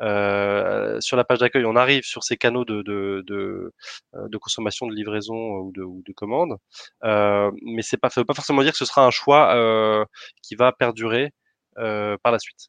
euh, 0.00 1.00
sur 1.00 1.16
la 1.16 1.24
page 1.24 1.38
d'accueil, 1.38 1.64
on 1.64 1.76
arrive 1.76 2.02
sur 2.04 2.24
ces 2.24 2.36
canaux 2.36 2.64
de, 2.64 2.82
de, 2.82 3.22
de, 3.26 3.72
de 4.14 4.38
consommation, 4.38 4.86
de 4.86 4.94
livraison 4.94 5.34
ou 5.58 5.72
de, 5.72 5.82
ou 5.82 6.02
de 6.06 6.12
commande. 6.12 6.56
Euh, 7.04 7.50
mais 7.62 7.82
c'est 7.82 7.96
pas, 7.96 8.10
ça 8.10 8.20
veut 8.20 8.24
pas 8.24 8.34
forcément 8.34 8.62
dire 8.62 8.72
que 8.72 8.78
ce 8.78 8.84
sera 8.84 9.06
un 9.06 9.10
choix 9.10 9.54
euh, 9.54 10.04
qui 10.42 10.54
va 10.56 10.72
perdurer 10.72 11.32
par 11.76 12.32
la 12.32 12.38
suite. 12.38 12.68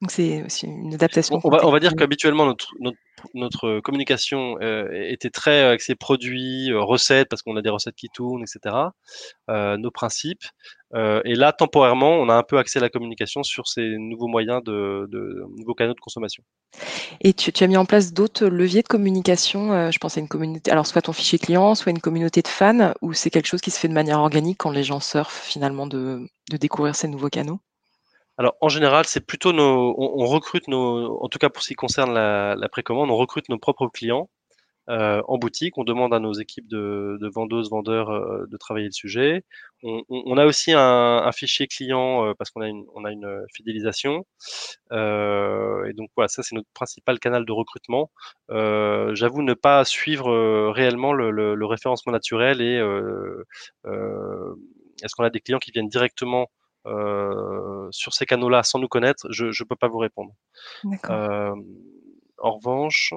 Donc 0.00 0.10
c'est 0.12 0.42
aussi 0.44 0.66
une 0.66 0.94
adaptation. 0.94 1.38
On, 1.44 1.50
va, 1.50 1.66
on 1.66 1.70
va, 1.70 1.78
dire 1.78 1.94
qu'habituellement 1.94 2.46
notre, 2.46 2.72
notre, 2.80 2.96
notre, 3.34 3.80
communication 3.80 4.56
euh, 4.62 4.88
était 4.92 5.28
très 5.28 5.62
axée 5.62 5.94
produits, 5.94 6.72
euh, 6.72 6.80
recettes, 6.80 7.28
parce 7.28 7.42
qu'on 7.42 7.54
a 7.56 7.62
des 7.62 7.68
recettes 7.68 7.96
qui 7.96 8.08
tournent, 8.08 8.42
etc. 8.42 8.74
Euh, 9.50 9.76
nos 9.76 9.90
principes. 9.90 10.44
Euh, 10.94 11.20
et 11.26 11.34
là, 11.34 11.52
temporairement, 11.52 12.12
on 12.12 12.30
a 12.30 12.34
un 12.34 12.42
peu 12.42 12.56
axé 12.56 12.80
la 12.80 12.88
communication 12.88 13.42
sur 13.42 13.68
ces 13.68 13.96
nouveaux 13.98 14.26
moyens 14.26 14.62
de, 14.64 15.06
de 15.10 15.44
nouveaux 15.58 15.74
canaux 15.74 15.94
de 15.94 16.00
consommation. 16.00 16.42
Et 17.20 17.34
tu, 17.34 17.52
tu 17.52 17.62
as 17.62 17.66
mis 17.66 17.76
en 17.76 17.84
place 17.84 18.14
d'autres 18.14 18.46
leviers 18.46 18.82
de 18.82 18.88
communication. 18.88 19.72
Euh, 19.72 19.90
je 19.90 19.98
pense 19.98 20.16
à 20.16 20.20
une 20.20 20.28
communauté, 20.28 20.70
alors 20.70 20.86
soit 20.86 21.02
ton 21.02 21.12
fichier 21.12 21.38
client, 21.38 21.74
soit 21.74 21.90
une 21.90 22.00
communauté 22.00 22.40
de 22.40 22.48
fans, 22.48 22.94
ou 23.02 23.12
c'est 23.12 23.28
quelque 23.28 23.46
chose 23.46 23.60
qui 23.60 23.70
se 23.70 23.78
fait 23.78 23.88
de 23.88 23.92
manière 23.92 24.20
organique 24.20 24.58
quand 24.58 24.70
les 24.70 24.82
gens 24.82 25.00
surfent 25.00 25.42
finalement 25.44 25.86
de, 25.86 26.26
de 26.50 26.56
découvrir 26.56 26.94
ces 26.94 27.06
nouveaux 27.06 27.28
canaux? 27.28 27.60
Alors 28.40 28.56
en 28.62 28.70
général, 28.70 29.04
c'est 29.04 29.20
plutôt 29.20 29.52
nos, 29.52 29.94
on, 29.98 30.24
recrute 30.24 30.66
nos, 30.66 31.22
en 31.22 31.28
tout 31.28 31.38
cas 31.38 31.50
pour 31.50 31.62
ce 31.62 31.68
qui 31.68 31.74
concerne 31.74 32.14
la, 32.14 32.68
précommande, 32.70 33.10
on 33.10 33.16
recrute 33.16 33.50
nos 33.50 33.58
propres 33.58 33.88
clients. 33.88 34.30
en 34.88 35.38
boutique. 35.38 35.76
On 35.78 35.84
demande 35.84 36.14
à 36.14 36.20
nos 36.20 36.32
équipes 36.32 36.66
de, 36.66 37.30
vendeuses, 37.34 37.70
vendeurs 37.70 38.08
de 38.48 38.56
travailler 38.56 38.86
le 38.86 38.92
sujet. 38.92 39.44
On, 39.82 40.36
a 40.38 40.46
aussi 40.46 40.72
un, 40.74 41.30
fichier 41.32 41.66
client 41.66 42.32
parce 42.38 42.50
qu'on 42.50 42.62
a 42.62 42.68
une, 42.68 42.86
on 42.94 43.04
a 43.04 43.12
une 43.12 43.44
fidélisation. 43.54 44.24
et 44.90 45.92
donc 45.98 46.08
voilà, 46.16 46.28
ça 46.28 46.42
c'est 46.42 46.54
notre 46.54 46.70
principal 46.72 47.18
canal 47.18 47.44
de 47.44 47.52
recrutement. 47.52 48.10
J'avoue 48.48 49.42
ne 49.42 49.54
pas 49.54 49.84
suivre 49.84 50.70
réellement 50.70 51.12
le, 51.12 51.66
référencement 51.66 52.12
naturel 52.12 52.62
et 52.62 52.76
est-ce 55.04 55.14
qu'on 55.14 55.24
a 55.24 55.30
des 55.30 55.40
clients 55.40 55.58
qui 55.58 55.72
viennent 55.72 55.90
directement 55.90 56.48
sur 57.90 58.14
ces 58.14 58.26
canaux-là 58.26 58.62
sans 58.62 58.78
nous 58.78 58.88
connaître 58.88 59.26
Je 59.30 59.46
ne 59.46 59.68
peux 59.68 59.76
pas 59.76 59.88
vous 59.88 59.98
répondre. 59.98 60.32
en 61.08 62.52
revanche, 62.52 63.12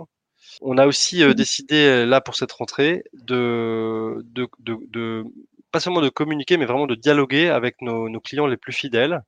on 0.62 0.78
a 0.78 0.86
aussi 0.86 1.24
mmh 1.24 1.34
décidé 1.34 2.06
là 2.06 2.22
pour 2.22 2.36
cette 2.36 2.52
rentrée 2.52 3.04
de, 3.14 4.22
de, 4.26 4.48
de, 4.60 5.24
pas 5.72 5.80
seulement 5.80 6.02
de 6.02 6.10
communiquer, 6.10 6.58
mais 6.58 6.66
vraiment 6.66 6.88
de 6.88 6.96
dialoguer 6.96 7.50
avec 7.50 7.82
nos, 7.82 8.10
nos 8.10 8.20
clients 8.20 8.48
les 8.48 8.58
plus 8.58 8.74
fidèles. 8.74 9.22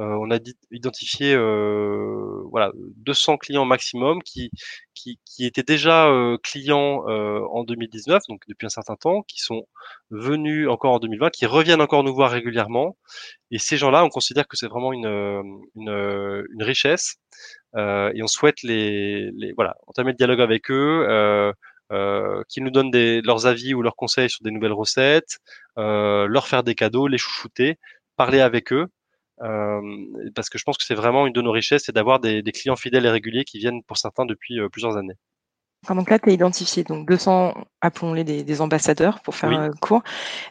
Euh, 0.00 0.16
on 0.20 0.30
a 0.30 0.38
identifié 0.70 1.34
euh, 1.34 2.42
voilà 2.50 2.72
200 2.96 3.36
clients 3.36 3.66
maximum 3.66 4.22
qui 4.22 4.50
qui, 4.94 5.18
étaient 5.40 5.64
déjà 5.64 6.06
euh, 6.08 6.38
clients 6.42 7.02
en 7.06 7.64
2019, 7.64 8.22
donc 8.28 8.42
depuis 8.48 8.66
un 8.66 8.70
certain 8.70 8.94
temps, 8.94 9.22
qui 9.22 9.40
sont 9.40 9.66
venus 10.10 10.68
encore 10.68 10.92
en 10.92 10.98
2020, 11.00 11.30
qui 11.30 11.46
reviennent 11.46 11.80
encore 11.80 12.04
nous 12.04 12.14
voir 12.14 12.30
régulièrement. 12.30 12.96
Et 13.50 13.58
ces 13.58 13.76
gens-là, 13.76 14.04
on 14.04 14.08
considère 14.08 14.46
que 14.46 14.56
c'est 14.56 14.68
vraiment 14.68 14.92
une, 14.92 15.06
une, 15.74 16.62
richesse 16.62 17.16
et 17.76 18.22
on 18.22 18.26
souhaite 18.28 18.62
les, 18.62 19.32
voilà 19.56 19.74
entamer 19.88 20.12
le 20.12 20.16
dialogue 20.16 20.40
avec 20.40 20.70
eux. 20.70 21.52
Euh, 21.92 22.42
qu'ils 22.48 22.64
nous 22.64 22.70
donnent 22.70 22.90
des, 22.90 23.20
leurs 23.22 23.46
avis 23.46 23.74
ou 23.74 23.82
leurs 23.82 23.96
conseils 23.96 24.30
sur 24.30 24.42
des 24.42 24.50
nouvelles 24.50 24.72
recettes, 24.72 25.38
leur 25.76 26.46
faire 26.46 26.62
des 26.62 26.74
cadeaux, 26.74 27.08
les 27.08 27.18
chouchouter, 27.18 27.78
parler 28.16 28.40
avec 28.40 28.72
eux. 28.72 28.86
Euh, 29.42 29.80
parce 30.34 30.48
que 30.48 30.58
je 30.58 30.64
pense 30.64 30.78
que 30.78 30.84
c'est 30.84 30.94
vraiment 30.94 31.26
une 31.26 31.32
de 31.32 31.42
nos 31.42 31.50
richesses, 31.50 31.84
c'est 31.86 31.94
d'avoir 31.94 32.20
des, 32.20 32.42
clients 32.52 32.76
fidèles 32.76 33.06
et 33.06 33.10
réguliers 33.10 33.44
qui 33.44 33.58
viennent 33.58 33.82
pour 33.82 33.96
certains 33.96 34.24
depuis 34.24 34.60
euh, 34.60 34.68
plusieurs 34.68 34.96
années. 34.96 35.16
donc 35.88 36.10
là, 36.10 36.18
tu 36.18 36.30
as 36.30 36.32
identifié 36.32 36.84
donc 36.84 37.08
200, 37.08 37.54
appelons-les 37.80 38.24
des, 38.24 38.60
ambassadeurs 38.60 39.20
pour 39.20 39.34
faire 39.34 39.70
court. 39.80 40.02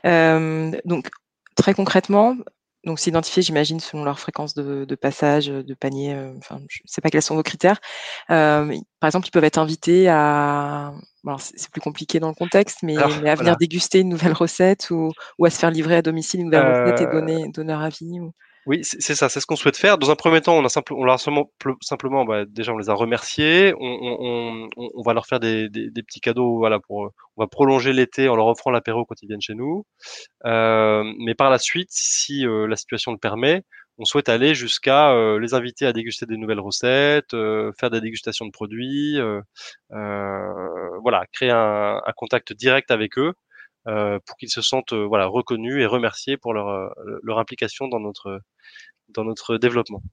Euh, 0.05 0.71
donc 0.83 1.10
très 1.55 1.74
concrètement, 1.74 2.36
donc 2.83 3.00
c'est 3.00 3.12
identifié, 3.12 3.43
j'imagine, 3.43 3.79
selon 3.79 4.03
leur 4.03 4.19
fréquence 4.19 4.55
de, 4.55 4.95
passage, 4.95 5.48
de 5.48 5.74
panier. 5.74 6.17
enfin, 6.39 6.60
je 6.67 6.79
ne 6.83 6.88
sais 6.88 7.00
pas 7.00 7.10
quels 7.10 7.21
sont 7.21 7.36
vos 7.36 7.43
critères. 7.43 7.79
par 8.27 8.67
exemple, 9.03 9.27
ils 9.27 9.31
peuvent 9.31 9.43
être 9.43 9.60
invités 9.60 10.10
à. 10.10 10.91
c'est 11.38 11.69
plus 11.69 11.81
compliqué 11.81 12.19
dans 12.19 12.29
le 12.29 12.33
contexte, 12.33 12.79
mais, 12.83 12.98
à 12.98 13.36
venir 13.36 13.55
déguster 13.55 14.00
une 14.00 14.10
nouvelle 14.10 14.33
recette 14.33 14.89
ou, 14.89 15.13
à 15.45 15.50
se 15.50 15.60
faire 15.60 15.71
livrer 15.71 15.95
à 15.95 16.01
domicile 16.01 16.41
une 16.41 16.48
nouvelle 16.48 16.83
recette 16.83 17.07
et 17.07 17.12
donner, 17.12 17.48
donner 17.50 17.71
leur 17.71 17.83
avis. 17.83 18.19
Oui, 18.68 18.82
c'est 18.84 19.15
ça, 19.15 19.27
c'est 19.27 19.39
ce 19.39 19.48
qu'on 19.48 19.56
souhaite 19.56 19.75
faire. 19.75 19.98
Dans 19.98 20.12
un 20.12 20.15
premier 20.15 20.39
temps, 20.39 20.56
on 20.56 20.63
a 20.63 20.70
simple, 20.70 20.94
on 20.94 21.08
a 21.08 21.18
simplement, 21.18 22.25
bah, 22.25 22.46
déjà 22.46 22.74
on 22.74 22.77
les 22.77 22.91
a 22.91 22.94
remerciés, 22.94 23.74
on, 23.80 24.68
va 25.03 25.13
leur 25.13 25.25
faire 25.25 25.39
des, 25.39 25.68
petits 26.08 26.22
cadeaux, 26.22 26.58
voilà, 26.60 26.80
pour, 26.80 27.12
on 27.38 27.44
va 27.44 27.48
prolonger 27.48 27.91
l'été 27.91 28.30
en 28.30 28.36
leur 28.36 28.46
offrant 28.46 28.70
l'apéro 28.70 29.03
quand 29.06 29.15
ils 29.24 29.27
viennent 29.27 29.41
chez 29.41 29.56
nous. 29.56 29.86
Euh, 30.46 31.03
mais 31.20 31.34
par 31.34 31.50
la 31.50 31.58
suite, 31.58 31.89
si 31.91 32.46
euh, 32.46 32.68
la 32.68 32.75
situation 32.75 33.12
le 33.12 33.18
permet, 33.18 33.63
on 33.98 34.06
souhaite 34.06 34.30
aller 34.30 34.53
jusqu'à 34.53 35.12
euh, 35.12 35.39
les 35.39 35.56
inviter 35.56 35.88
à 35.88 35.94
déguster 35.94 36.27
des 36.27 36.38
nouvelles 36.38 36.60
recettes, 36.60 37.36
faire 37.80 37.89
des 37.89 38.01
dégustations 38.01 38.46
de 38.46 38.51
produits, 38.51 39.20
voilà, 39.89 41.25
créer 41.34 41.50
un, 41.50 42.00
un, 42.06 42.12
contact 42.15 42.53
direct 42.53 42.91
avec 42.91 43.18
eux. 43.18 43.34
Euh, 43.88 44.19
pour 44.25 44.38
qu'ils 44.38 44.51
se 44.51 44.61
sentent 44.61 44.93
euh, 44.93 45.05
voilà 45.07 45.25
reconnus 45.25 45.81
et 45.81 45.88
remerciés 45.88 46.38
pour 46.38 46.53
leur, 46.53 46.67
euh, 46.67 46.89
leur 47.23 47.39
implication 47.39 47.88
dans 47.88 48.00
notre 48.00 48.39
dans 49.09 49.23
notre 49.23 49.57
développement. 49.57 50.03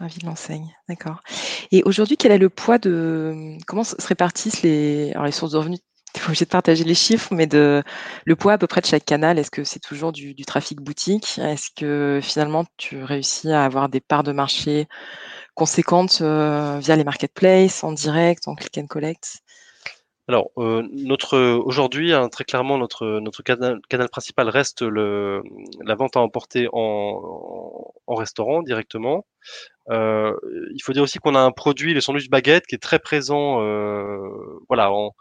Envie 0.00 0.18
de 0.18 0.26
l'enseigne, 0.26 0.74
d'accord. 0.88 1.22
Et 1.70 1.84
aujourd'hui, 1.84 2.16
quel 2.16 2.32
est 2.32 2.38
le 2.38 2.50
poids 2.50 2.78
de 2.78 3.56
comment 3.68 3.84
se 3.84 3.94
répartissent 4.04 4.62
les 4.62 5.12
alors 5.12 5.26
les 5.26 5.32
sources 5.32 5.52
de 5.52 5.58
revenus? 5.58 5.78
Tu 6.12 6.20
es 6.20 6.24
obligé 6.24 6.44
de 6.44 6.50
partager 6.50 6.82
les 6.82 6.94
chiffres, 6.94 7.32
mais 7.32 7.46
de 7.46 7.84
le 8.24 8.36
poids 8.36 8.54
à 8.54 8.58
peu 8.58 8.66
près 8.66 8.80
de 8.80 8.86
chaque 8.86 9.04
canal, 9.04 9.38
est-ce 9.38 9.50
que 9.50 9.62
c'est 9.62 9.80
toujours 9.80 10.10
du, 10.10 10.34
du, 10.34 10.44
trafic 10.44 10.80
boutique? 10.80 11.38
Est-ce 11.38 11.70
que 11.76 12.20
finalement 12.20 12.64
tu 12.76 13.02
réussis 13.02 13.50
à 13.50 13.64
avoir 13.64 13.88
des 13.88 14.00
parts 14.00 14.24
de 14.24 14.32
marché 14.32 14.86
conséquentes 15.54 16.20
via 16.20 16.96
les 16.96 17.04
marketplaces, 17.04 17.84
en 17.84 17.92
direct, 17.92 18.48
en 18.48 18.56
click 18.56 18.78
and 18.78 18.86
collect? 18.86 19.43
Alors, 20.26 20.50
euh, 20.56 20.82
notre 20.90 21.38
aujourd'hui, 21.38 22.14
hein, 22.14 22.28
très 22.30 22.44
clairement, 22.44 22.78
notre 22.78 23.20
notre 23.20 23.42
canal, 23.42 23.80
principal 24.10 24.48
reste 24.48 24.80
la 24.82 25.94
vente 25.96 26.16
à 26.16 26.20
emporter 26.20 26.66
en, 26.72 27.92
restaurant 28.08 28.62
directement. 28.62 29.26
Euh, 29.90 30.34
il 30.74 30.80
faut 30.82 30.92
dire 30.92 31.02
aussi 31.02 31.18
qu'on 31.18 31.34
a 31.34 31.40
un 31.40 31.50
produit, 31.52 31.92
le 31.94 32.00
sandwich 32.00 32.30
baguette, 32.30 32.66
qui 32.66 32.74
est 32.74 32.78
très 32.78 32.98
présent, 32.98 33.60
euh, 33.62 34.60
voilà, 34.68 34.92
en, 34.92 35.14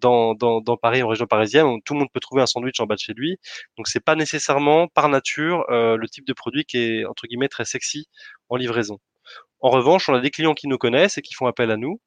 dans, 0.00 0.34
dans, 0.34 0.76
Paris, 0.78 1.02
en 1.02 1.08
région 1.08 1.26
parisienne, 1.26 1.66
tout 1.84 1.92
le 1.94 2.00
monde 2.00 2.08
peut 2.12 2.20
trouver 2.20 2.42
un 2.42 2.46
sandwich 2.46 2.80
en 2.80 2.86
bas 2.86 2.94
de 2.94 3.00
chez 3.00 3.12
lui. 3.14 3.38
Donc, 3.76 3.86
c'est 3.88 4.00
pas 4.04 4.16
nécessairement 4.16 4.88
par 4.88 5.08
nature 5.10 5.66
le 5.68 6.06
type 6.08 6.26
de 6.26 6.32
produit 6.32 6.64
qui 6.64 6.78
est 6.78 7.04
entre 7.04 7.26
guillemets 7.26 7.48
très 7.48 7.66
sexy 7.66 8.08
en 8.48 8.56
livraison. 8.56 8.98
En 9.62 9.70
revanche, 9.70 10.08
on 10.08 10.14
a 10.14 10.20
des 10.20 10.30
clients 10.30 10.54
qui 10.54 10.66
nous 10.66 10.76
connaissent 10.76 11.18
et 11.18 11.22
qui 11.22 11.34
font 11.34 11.46
appel 11.46 11.70
à 11.70 11.76
nous. 11.76 12.00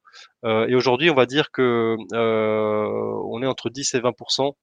Euh, 0.44 0.68
et 0.68 0.76
aujourd'hui, 0.76 1.10
on 1.10 1.16
va 1.16 1.26
dire 1.26 1.52
que 1.52 1.96
euh, 2.14 3.22
on 3.30 3.42
est 3.42 3.48
entre 3.48 3.70
10 3.70 3.96
et 3.96 4.00
20% 4.00 4.54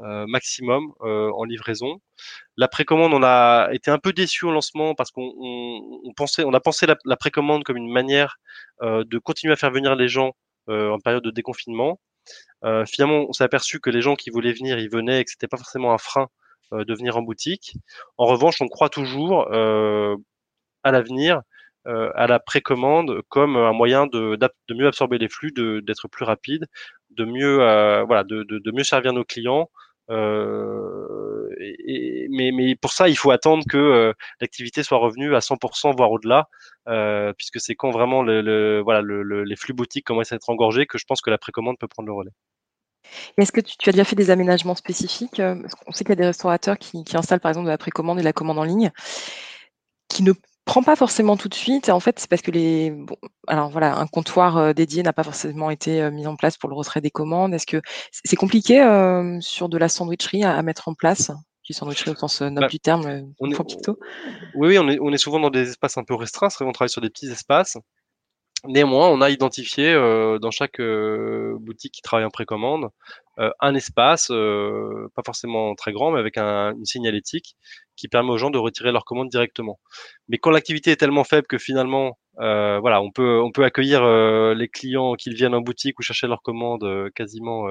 euh, 0.00 0.24
maximum 0.26 0.92
en 1.00 1.44
livraison. 1.44 2.00
La 2.56 2.66
précommande, 2.66 3.14
on 3.14 3.22
a 3.22 3.68
été 3.72 3.90
un 3.92 3.98
peu 3.98 4.12
déçu 4.12 4.46
au 4.46 4.50
lancement 4.50 4.94
parce 4.96 5.12
qu'on 5.12 5.32
on, 5.38 6.12
pensait, 6.16 6.42
on 6.44 6.52
a 6.52 6.60
pensé 6.60 6.86
la, 6.86 7.16
précommande 7.16 7.62
comme 7.62 7.76
une 7.76 7.92
manière 7.92 8.36
de 8.82 9.18
continuer 9.18 9.52
à 9.52 9.56
faire 9.56 9.70
venir 9.70 9.94
les 9.94 10.08
gens 10.08 10.32
en 10.68 10.98
période 10.98 11.22
de 11.22 11.30
déconfinement. 11.30 12.00
finalement, 12.86 13.26
on 13.28 13.32
s'est 13.32 13.44
aperçu 13.44 13.78
que 13.80 13.90
les 13.90 14.02
gens 14.02 14.16
qui 14.16 14.30
voulaient 14.30 14.52
venir, 14.52 14.78
ils 14.78 14.90
venaient 14.90 15.20
et 15.20 15.24
que 15.24 15.30
c'était 15.30 15.48
pas 15.48 15.56
forcément 15.56 15.92
un 15.92 15.98
frein 15.98 16.28
de 16.72 16.94
venir 16.94 17.16
en 17.16 17.22
boutique. 17.22 17.74
En 18.16 18.26
revanche, 18.26 18.60
on 18.60 18.68
croit 18.68 18.88
toujours 18.88 19.46
à 20.82 20.92
l'avenir 20.92 21.36
euh, 21.36 21.40
à 21.86 22.26
la 22.26 22.38
précommande 22.38 23.22
comme 23.28 23.56
un 23.56 23.72
moyen 23.72 24.06
de, 24.06 24.36
de 24.36 24.74
mieux 24.74 24.86
absorber 24.86 25.18
les 25.18 25.28
flux, 25.28 25.52
d'être 25.52 26.08
plus 26.08 26.24
rapide, 26.24 26.66
de 27.10 27.24
mieux, 27.24 27.60
euh, 27.60 28.04
voilà, 28.04 28.24
de, 28.24 28.44
de, 28.44 28.58
de, 28.58 28.72
mieux 28.72 28.84
servir 28.84 29.12
nos 29.12 29.24
clients. 29.24 29.70
Euh, 30.10 31.48
et, 31.58 32.26
mais, 32.30 32.50
mais, 32.52 32.74
pour 32.74 32.92
ça, 32.92 33.08
il 33.08 33.16
faut 33.16 33.30
attendre 33.30 33.64
que 33.68 33.76
euh, 33.76 34.12
l'activité 34.40 34.82
soit 34.82 34.98
revenue 34.98 35.34
à 35.34 35.40
100%, 35.40 35.94
voire 35.96 36.10
au-delà, 36.10 36.48
euh, 36.88 37.32
puisque 37.36 37.60
c'est 37.60 37.74
quand 37.74 37.90
vraiment 37.90 38.22
le, 38.22 38.40
le 38.40 38.80
voilà, 38.80 39.02
le, 39.02 39.44
les 39.44 39.56
flux 39.56 39.72
boutiques 39.72 40.06
commencent 40.06 40.32
à 40.32 40.36
être 40.36 40.50
engorgés 40.50 40.86
que 40.86 40.98
je 40.98 41.04
pense 41.04 41.20
que 41.20 41.30
la 41.30 41.38
précommande 41.38 41.78
peut 41.78 41.88
prendre 41.88 42.08
le 42.08 42.14
relais. 42.14 42.32
Est-ce 43.38 43.52
que 43.52 43.60
tu, 43.60 43.76
tu, 43.78 43.88
as 43.88 43.92
déjà 43.92 44.04
fait 44.04 44.16
des 44.16 44.30
aménagements 44.30 44.74
spécifiques 44.74 45.40
On 45.86 45.92
sait 45.92 46.04
qu'il 46.04 46.10
y 46.10 46.12
a 46.12 46.16
des 46.16 46.26
restaurateurs 46.26 46.78
qui, 46.78 47.04
qui, 47.04 47.16
installent 47.16 47.40
par 47.40 47.50
exemple 47.50 47.66
de 47.66 47.70
la 47.70 47.78
précommande 47.78 48.18
et 48.18 48.22
de 48.22 48.26
la 48.26 48.32
commande 48.32 48.58
en 48.58 48.64
ligne, 48.64 48.90
qui 50.08 50.22
ne 50.22 50.32
prend 50.70 50.84
pas 50.84 50.94
forcément 50.94 51.36
tout 51.36 51.48
de 51.48 51.54
suite. 51.54 51.88
En 51.88 51.98
fait, 51.98 52.20
c'est 52.20 52.30
parce 52.30 52.42
que 52.42 52.52
les, 52.52 52.92
bon, 52.92 53.16
alors 53.48 53.70
voilà, 53.70 53.96
un 53.96 54.06
comptoir 54.06 54.56
euh, 54.56 54.72
dédié 54.72 55.02
n'a 55.02 55.12
pas 55.12 55.24
forcément 55.24 55.68
été 55.68 56.00
euh, 56.00 56.12
mis 56.12 56.28
en 56.28 56.36
place 56.36 56.56
pour 56.56 56.68
le 56.68 56.76
retrait 56.76 57.00
des 57.00 57.10
commandes. 57.10 57.52
Est-ce 57.52 57.66
que 57.66 57.82
c'est 58.12 58.36
compliqué 58.36 58.80
euh, 58.80 59.40
sur 59.40 59.68
de 59.68 59.76
la 59.76 59.88
sandwicherie 59.88 60.44
à, 60.44 60.62
mettre 60.62 60.86
en 60.86 60.94
place? 60.94 61.32
Du 61.64 61.72
sandwicherie 61.72 62.12
au 62.12 62.14
sens 62.14 62.40
noble 62.42 62.60
bah, 62.60 62.68
du 62.68 62.78
terme, 62.78 63.32
on 63.40 63.50
est, 63.50 63.56
Oui, 64.54 64.68
oui, 64.68 64.78
on 64.78 64.88
est, 64.88 64.98
on 65.00 65.12
est 65.12 65.18
souvent 65.18 65.40
dans 65.40 65.50
des 65.50 65.70
espaces 65.70 65.98
un 65.98 66.04
peu 66.04 66.14
restreints. 66.14 66.50
C'est 66.50 66.62
vrai, 66.62 66.66
on 66.68 66.72
travaille 66.72 66.88
sur 66.88 67.02
des 67.02 67.10
petits 67.10 67.30
espaces. 67.30 67.76
Néanmoins, 68.66 69.08
on 69.08 69.22
a 69.22 69.30
identifié 69.30 69.92
euh, 69.92 70.38
dans 70.38 70.50
chaque 70.50 70.80
euh, 70.80 71.56
boutique 71.60 71.94
qui 71.94 72.02
travaille 72.02 72.26
en 72.26 72.30
précommande 72.30 72.90
un 73.38 73.74
espace, 73.74 74.28
pas 74.28 75.22
forcément 75.24 75.74
très 75.74 75.92
grand, 75.92 76.12
mais 76.12 76.18
avec 76.18 76.36
un, 76.36 76.74
une 76.76 76.84
signalétique 76.84 77.56
qui 77.96 78.08
permet 78.08 78.30
aux 78.30 78.38
gens 78.38 78.50
de 78.50 78.58
retirer 78.58 78.92
leur 78.92 79.04
commande 79.04 79.28
directement. 79.28 79.78
Mais 80.28 80.38
quand 80.38 80.50
l'activité 80.50 80.90
est 80.90 80.96
tellement 80.96 81.24
faible 81.24 81.46
que 81.46 81.58
finalement, 81.58 82.18
voilà, 82.36 83.02
on 83.02 83.10
peut 83.10 83.40
on 83.40 83.52
peut 83.52 83.64
accueillir 83.64 84.02
les 84.54 84.68
clients 84.68 85.14
qu'ils 85.14 85.34
viennent 85.34 85.54
en 85.54 85.60
boutique 85.60 85.98
ou 85.98 86.02
chercher 86.02 86.26
leur 86.26 86.42
commande 86.42 87.10
quasiment 87.14 87.66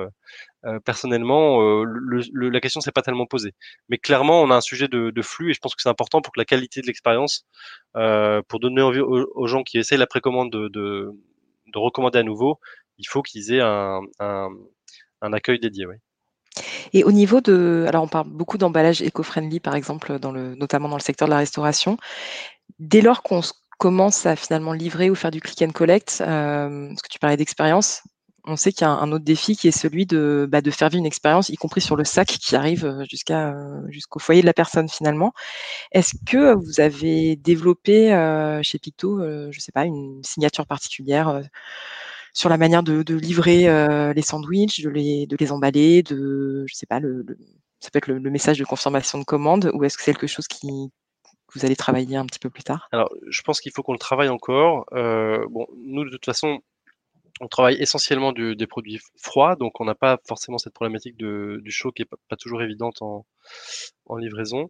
personnellement. 0.86 1.84
Le, 1.84 2.50
la 2.50 2.60
question 2.62 2.82
s'est 2.82 2.92
pas 2.92 3.02
tellement 3.02 3.26
posée. 3.26 3.54
Mais 3.90 3.98
clairement, 3.98 4.42
on 4.42 4.52
a 4.52 4.56
un 4.56 4.62
sujet 4.62 4.88
de, 4.88 5.10
de 5.12 5.22
flux 5.22 5.52
et 5.52 5.54
je 5.54 5.60
pense 5.60 5.76
que 5.76 5.82
c'est 5.82 5.90
important 5.90 6.22
pour 6.22 6.34
que 6.34 6.40
la 6.40 6.46
qualité 6.46 6.82
de 6.82 6.88
l'expérience, 6.88 7.46
pour 7.94 8.60
donner 8.60 8.82
envie 8.82 9.02
aux, 9.02 9.48
gens 9.48 9.64
qui 9.64 9.78
essayent 9.78 9.98
la 9.98 10.08
précommande 10.08 10.52
de, 10.52 10.68
de, 10.70 11.10
de 11.74 11.80
recommander 11.80 12.20
à 12.20 12.24
nouveau, 12.24 12.60
il 12.98 13.08
faut 13.08 13.22
qu'ils 13.22 13.54
aient 13.54 13.62
un, 13.62 14.02
un, 14.20 14.50
un 15.22 15.34
accueil 15.34 15.60
dédié. 15.60 15.86
Oui. 15.86 15.96
Et 16.94 17.04
au 17.04 17.12
niveau 17.12 17.42
de, 17.42 17.86
alors 17.88 18.04
on 18.04 18.08
parle 18.08 18.30
beaucoup 18.30 18.58
d'emballage 18.58 19.02
éco-friendly 19.02 19.60
par 19.60 19.76
exemple, 19.76 20.18
notamment 20.58 20.90
dans 20.90 20.98
le 20.98 21.02
secteur 21.02 21.28
de 21.28 21.34
la 21.34 21.40
restauration. 21.40 21.98
Dès 22.80 23.02
lors 23.02 23.24
qu'on 23.24 23.42
commence 23.78 24.26
à 24.26 24.36
finalement 24.36 24.74
livrer 24.74 25.10
ou 25.10 25.16
faire 25.16 25.32
du 25.32 25.42
click 25.42 25.62
and 25.62 25.72
collect, 25.72 26.18
euh, 26.22 26.88
parce 26.90 27.02
que 27.02 27.10
tu 27.10 27.20
parlais 27.20 27.38
d'expérience, 27.38 28.02
on 28.46 28.56
sait 28.56 28.72
qu'il 28.72 28.82
y 28.82 28.86
a 28.86 28.92
un 28.92 29.12
autre 29.12 29.24
défi 29.24 29.56
qui 29.56 29.68
est 29.68 29.72
celui 29.72 30.06
de, 30.06 30.48
bah, 30.50 30.60
faire 30.72 30.90
vivre 30.90 31.00
une 31.00 31.06
expérience, 31.06 31.50
y 31.50 31.56
compris 31.56 31.82
sur 31.82 31.96
le 31.96 32.04
sac 32.04 32.28
qui 32.28 32.56
arrive 32.56 33.06
jusqu'à 33.10 33.54
jusqu'au 33.90 34.20
foyer 34.20 34.42
de 34.42 34.46
la 34.48 34.54
personne 34.54 34.90
finalement. 34.90 35.34
Est-ce 35.92 36.14
que 36.26 36.56
vous 36.56 36.80
avez 36.80 37.36
développé 37.36 38.10
chez 38.64 38.80
Picto, 38.80 39.20
je 39.52 39.60
sais 39.60 39.72
pas, 39.72 39.86
une 39.86 40.24
signature 40.24 40.66
particulière 40.66 41.42
sur 42.34 42.50
la 42.50 42.58
manière 42.58 42.84
de, 42.84 43.16
livrer 43.16 43.68
les 44.14 44.22
sandwichs, 44.22 44.82
de 44.82 44.90
les, 44.90 45.52
emballer, 45.52 46.04
de, 46.04 46.66
je 46.68 46.76
sais 46.76 46.86
pas, 46.86 47.00
le, 47.00 47.26
ça 47.80 47.90
peut 47.92 47.98
être 47.98 48.08
le, 48.08 48.20
message 48.30 48.60
de 48.60 48.66
confirmation 48.66 49.20
de 49.20 49.24
commande, 49.24 49.72
ou 49.74 49.84
est-ce 49.84 49.98
que 49.98 50.04
c'est 50.04 50.14
quelque 50.14 50.28
chose 50.28 50.48
qui 50.48 50.92
vous 51.56 51.66
allez 51.66 51.76
travailler 51.76 52.16
un 52.16 52.26
petit 52.26 52.40
peu 52.40 52.50
plus 52.50 52.64
tard? 52.64 52.88
Alors, 52.92 53.10
je 53.28 53.42
pense 53.42 53.60
qu'il 53.60 53.72
faut 53.72 53.82
qu'on 53.82 53.94
le 53.94 54.00
travaille 54.00 54.30
encore. 54.30 54.86
bon, 54.92 55.68
nous, 55.78 56.06
de 56.06 56.10
toute 56.10 56.26
façon, 56.26 56.60
on 57.42 57.48
travaille 57.48 57.76
essentiellement 57.82 58.34
des 58.34 58.68
produits 58.68 59.00
froids, 59.18 59.56
donc 59.56 59.80
on 59.80 59.86
n'a 59.86 59.96
pas 59.96 60.20
forcément 60.28 60.58
cette 60.58 60.74
problématique 60.74 61.18
de, 61.18 61.62
du 61.64 61.72
chaud 61.72 61.92
qui 61.92 62.04
est 62.04 62.10
pas, 62.28 62.36
toujours 62.36 62.62
évidente 62.62 63.02
en, 63.02 63.26
en 64.06 64.18
livraison 64.18 64.70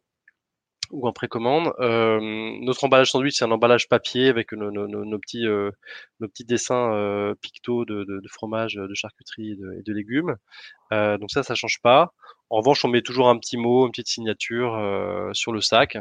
ou 0.91 1.07
en 1.07 1.13
précommande. 1.13 1.73
Euh, 1.79 2.19
notre 2.61 2.83
emballage 2.83 3.11
sandwich, 3.11 3.35
c'est 3.37 3.45
un 3.45 3.51
emballage 3.51 3.87
papier 3.87 4.29
avec 4.29 4.51
nos, 4.53 4.71
nos, 4.71 4.87
nos, 4.87 5.19
petits, 5.19 5.45
euh, 5.45 5.71
nos 6.19 6.27
petits 6.27 6.45
dessins 6.45 6.93
euh, 6.93 7.35
pictos 7.41 7.85
de, 7.85 8.03
de, 8.03 8.19
de, 8.19 8.27
fromage, 8.29 8.75
de 8.75 8.93
charcuterie 8.93 9.51
et 9.51 9.83
de, 9.83 9.93
légumes. 9.93 10.35
Euh, 10.93 11.17
donc 11.17 11.31
ça, 11.31 11.43
ça 11.43 11.55
change 11.55 11.79
pas. 11.81 12.13
En 12.49 12.57
revanche, 12.57 12.83
on 12.85 12.89
met 12.89 13.01
toujours 13.01 13.29
un 13.29 13.37
petit 13.37 13.57
mot, 13.57 13.85
une 13.85 13.91
petite 13.91 14.07
signature 14.07 14.75
euh, 14.75 15.31
sur 15.33 15.51
le 15.51 15.61
sac. 15.61 15.97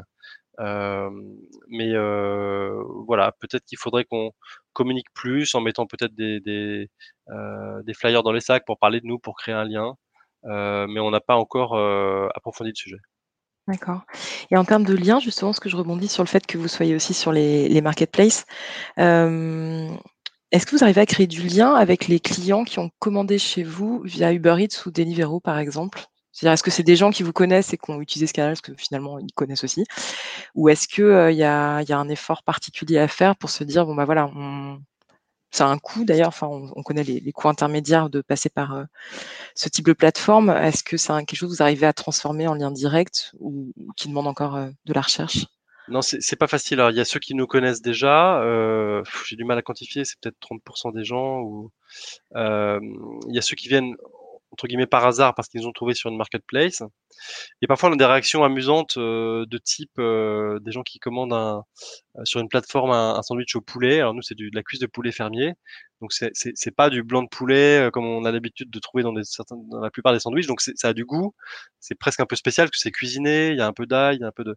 Euh, 0.61 1.11
mais 1.69 1.93
voilà, 3.07 3.33
peut-être 3.41 3.65
qu'il 3.65 3.79
faudrait 3.79 4.05
qu'on 4.05 4.33
communique 4.73 5.09
plus 5.15 5.55
en 5.55 5.61
mettant 5.61 5.87
peut-être 5.87 6.15
des, 6.15 6.41
des, 6.41 6.89
des, 7.85 7.95
flyers 7.95 8.23
dans 8.23 8.33
les 8.33 8.41
sacs 8.41 8.65
pour 8.67 8.79
parler 8.79 9.01
de 9.01 9.07
nous, 9.07 9.19
pour 9.19 9.37
créer 9.37 9.55
un 9.55 9.65
lien. 9.65 9.95
mais 10.45 11.01
on 11.01 11.11
n'a 11.11 11.21
pas 11.21 11.37
encore 11.37 11.77
approfondi 12.35 12.71
le 12.71 12.77
sujet. 12.77 12.99
D'accord. 13.69 14.01
Et 14.51 14.57
en 14.57 14.65
termes 14.65 14.85
de 14.85 14.95
lien, 14.95 15.21
justement, 15.21 15.53
ce 15.53 15.61
que 15.61 15.69
je 15.69 15.77
rebondis 15.77 16.09
sur 16.09 16.23
le 16.23 16.29
fait 16.29 16.47
que 16.47 16.57
vous 16.57 16.69
soyez 16.69 16.95
aussi 16.95 17.13
sur 17.13 17.33
les, 17.33 17.81
marketplaces, 17.83 18.47
euh, 18.99 19.87
est-ce 20.51 20.65
que 20.65 20.75
vous 20.75 20.83
arrivez 20.83 21.03
à 21.03 21.07
créer 21.07 21.27
du 21.27 21.43
lien 21.43 21.75
avec 21.75 22.09
les 22.09 22.19
clients 22.19 22.65
qui 22.65 22.79
ont 22.79 22.91
commandé 22.99 23.39
chez 23.39 23.63
vous 23.63 24.01
via 24.07 24.33
Uber 24.33 24.57
Eats 24.59 24.87
ou 24.87 24.91
Deliveroo, 24.91 25.41
par 25.41 25.59
exemple? 25.59 26.01
C'est-à-dire, 26.33 26.55
est-ce 26.55 26.63
que 26.63 26.71
c'est 26.71 26.83
des 26.83 26.97
gens 26.97 27.11
qui 27.11 27.23
vous 27.23 27.35
connaissent 27.35 27.75
et 27.75 27.77
qui 27.77 27.91
ont 27.91 28.01
utilisé 28.01 28.27
ce 28.27 28.33
canal, 28.33 28.53
parce 28.53 28.63
que 28.63 28.73
finalement, 28.75 29.19
ils 29.19 29.33
connaissent 29.35 29.65
aussi? 29.65 29.85
Ou 30.55 30.71
est-ce 30.71 30.89
qu'il 30.89 31.05
euh, 31.05 31.31
y, 31.31 31.43
a, 31.43 31.83
y, 31.83 31.93
a, 31.93 31.99
un 31.99 32.09
effort 32.09 32.45
particulier 32.45 32.99
à 32.99 33.09
faire 33.09 33.37
pour 33.37 33.51
se 33.51 33.65
dire, 33.65 33.85
bon, 33.85 33.95
bah 33.95 34.07
voilà, 34.07 34.31
on, 34.35 34.81
ça 35.51 35.67
a 35.67 35.71
un 35.71 35.79
coût 35.79 36.05
d'ailleurs, 36.05 36.29
enfin, 36.29 36.49
on, 36.49 36.83
connaît 36.83 37.05
les, 37.05 37.33
coûts 37.33 37.49
intermédiaires 37.49 38.11
de 38.11 38.21
passer 38.21 38.51
par 38.51 38.75
euh, 38.75 38.85
ce 39.55 39.69
type 39.69 39.87
de 39.87 39.93
plateforme. 39.93 40.51
Est-ce 40.51 40.85
que 40.85 40.97
c'est 40.97 41.13
quelque 41.25 41.37
chose 41.37 41.51
que 41.51 41.57
vous 41.57 41.63
arrivez 41.63 41.87
à 41.87 41.93
transformer 41.93 42.47
en 42.49 42.55
lien 42.55 42.71
direct 42.71 43.33
ou, 43.41 43.73
qui 43.97 44.09
demande 44.09 44.27
encore 44.27 44.57
euh, 44.57 44.69
de 44.85 44.93
la 44.93 45.01
recherche? 45.01 45.47
Non, 45.89 46.03
c'est 46.03 46.37
pas 46.37 46.49
facile. 46.49 46.81
Alors, 46.81 46.91
il 46.91 46.99
y 46.99 47.01
a 47.01 47.07
ceux 47.07 47.19
qui 47.19 47.35
nous 47.35 47.47
connaissent 47.47 47.81
déjà. 47.81 48.43
Euh, 48.43 49.03
J'ai 49.27 49.37
du 49.37 49.45
mal 49.45 49.57
à 49.57 49.63
quantifier. 49.63 50.05
C'est 50.05 50.21
peut-être 50.21 50.37
30% 50.43 50.93
des 50.95 51.03
gens. 51.03 51.71
Il 52.35 53.35
y 53.35 53.39
a 53.39 53.43
ceux 53.43 53.57
qui 53.57 53.69
viennent 53.69 53.97
entre 54.51 54.67
guillemets 54.67 54.87
par 54.87 55.07
hasard 55.07 55.35
parce 55.35 55.49
qu'ils 55.49 55.67
ont 55.67 55.73
trouvé 55.73 55.95
sur 55.95 56.11
une 56.11 56.17
marketplace. 56.17 56.83
Et 57.63 57.67
parfois 57.67 57.91
on 57.91 57.93
a 57.93 57.97
des 57.97 58.05
réactions 58.05 58.45
amusantes 58.45 58.97
euh, 58.99 59.45
de 59.47 59.59
type 59.59 59.99
euh, 59.99 60.59
des 60.61 60.73
gens 60.73 60.83
qui 60.83 60.99
commandent 60.99 61.33
euh, 61.33 61.61
sur 62.25 62.41
une 62.41 62.49
plateforme 62.49 62.91
un, 62.93 63.21
sandwich 63.23 63.57
au 63.57 63.61
poulet. 63.61 64.01
Alors 64.01 64.15
nous 64.15 64.23
c'est 64.23 64.37
de 64.37 64.49
la 64.53 64.63
cuisse 64.63 64.81
de 64.81 64.87
poulet 64.87 65.13
fermier, 65.13 65.55
donc 66.01 66.13
c'est 66.13 66.31
c'est 66.35 66.71
pas 66.75 66.91
du 66.91 67.03
blanc 67.03 67.23
de 67.23 67.29
poulet 67.29 67.91
comme 67.93 68.05
on 68.05 68.25
a 68.25 68.33
l'habitude 68.33 68.71
de 68.71 68.79
trouver 68.79 69.03
dans 69.03 69.13
la 69.13 69.91
plupart 69.91 70.13
des 70.13 70.21
sandwichs. 70.21 70.47
Donc 70.47 70.61
ça 70.61 70.89
a 70.89 70.93
du 70.93 71.05
goût, 71.05 71.35
c'est 71.81 71.97
presque 71.97 72.21
un 72.21 72.27
peu 72.27 72.37
spécial 72.37 72.67
parce 72.69 72.79
que 72.79 72.83
c'est 72.83 72.93
cuisiné, 72.93 73.51
il 73.51 73.59
y 73.59 73.61
a 73.61 73.67
un 73.67 73.73
peu 73.73 73.87
d'ail, 73.87 74.17
il 74.17 74.21
y 74.21 74.25
a 74.25 74.29
un 74.29 74.33
peu 74.33 74.45
de 74.45 74.57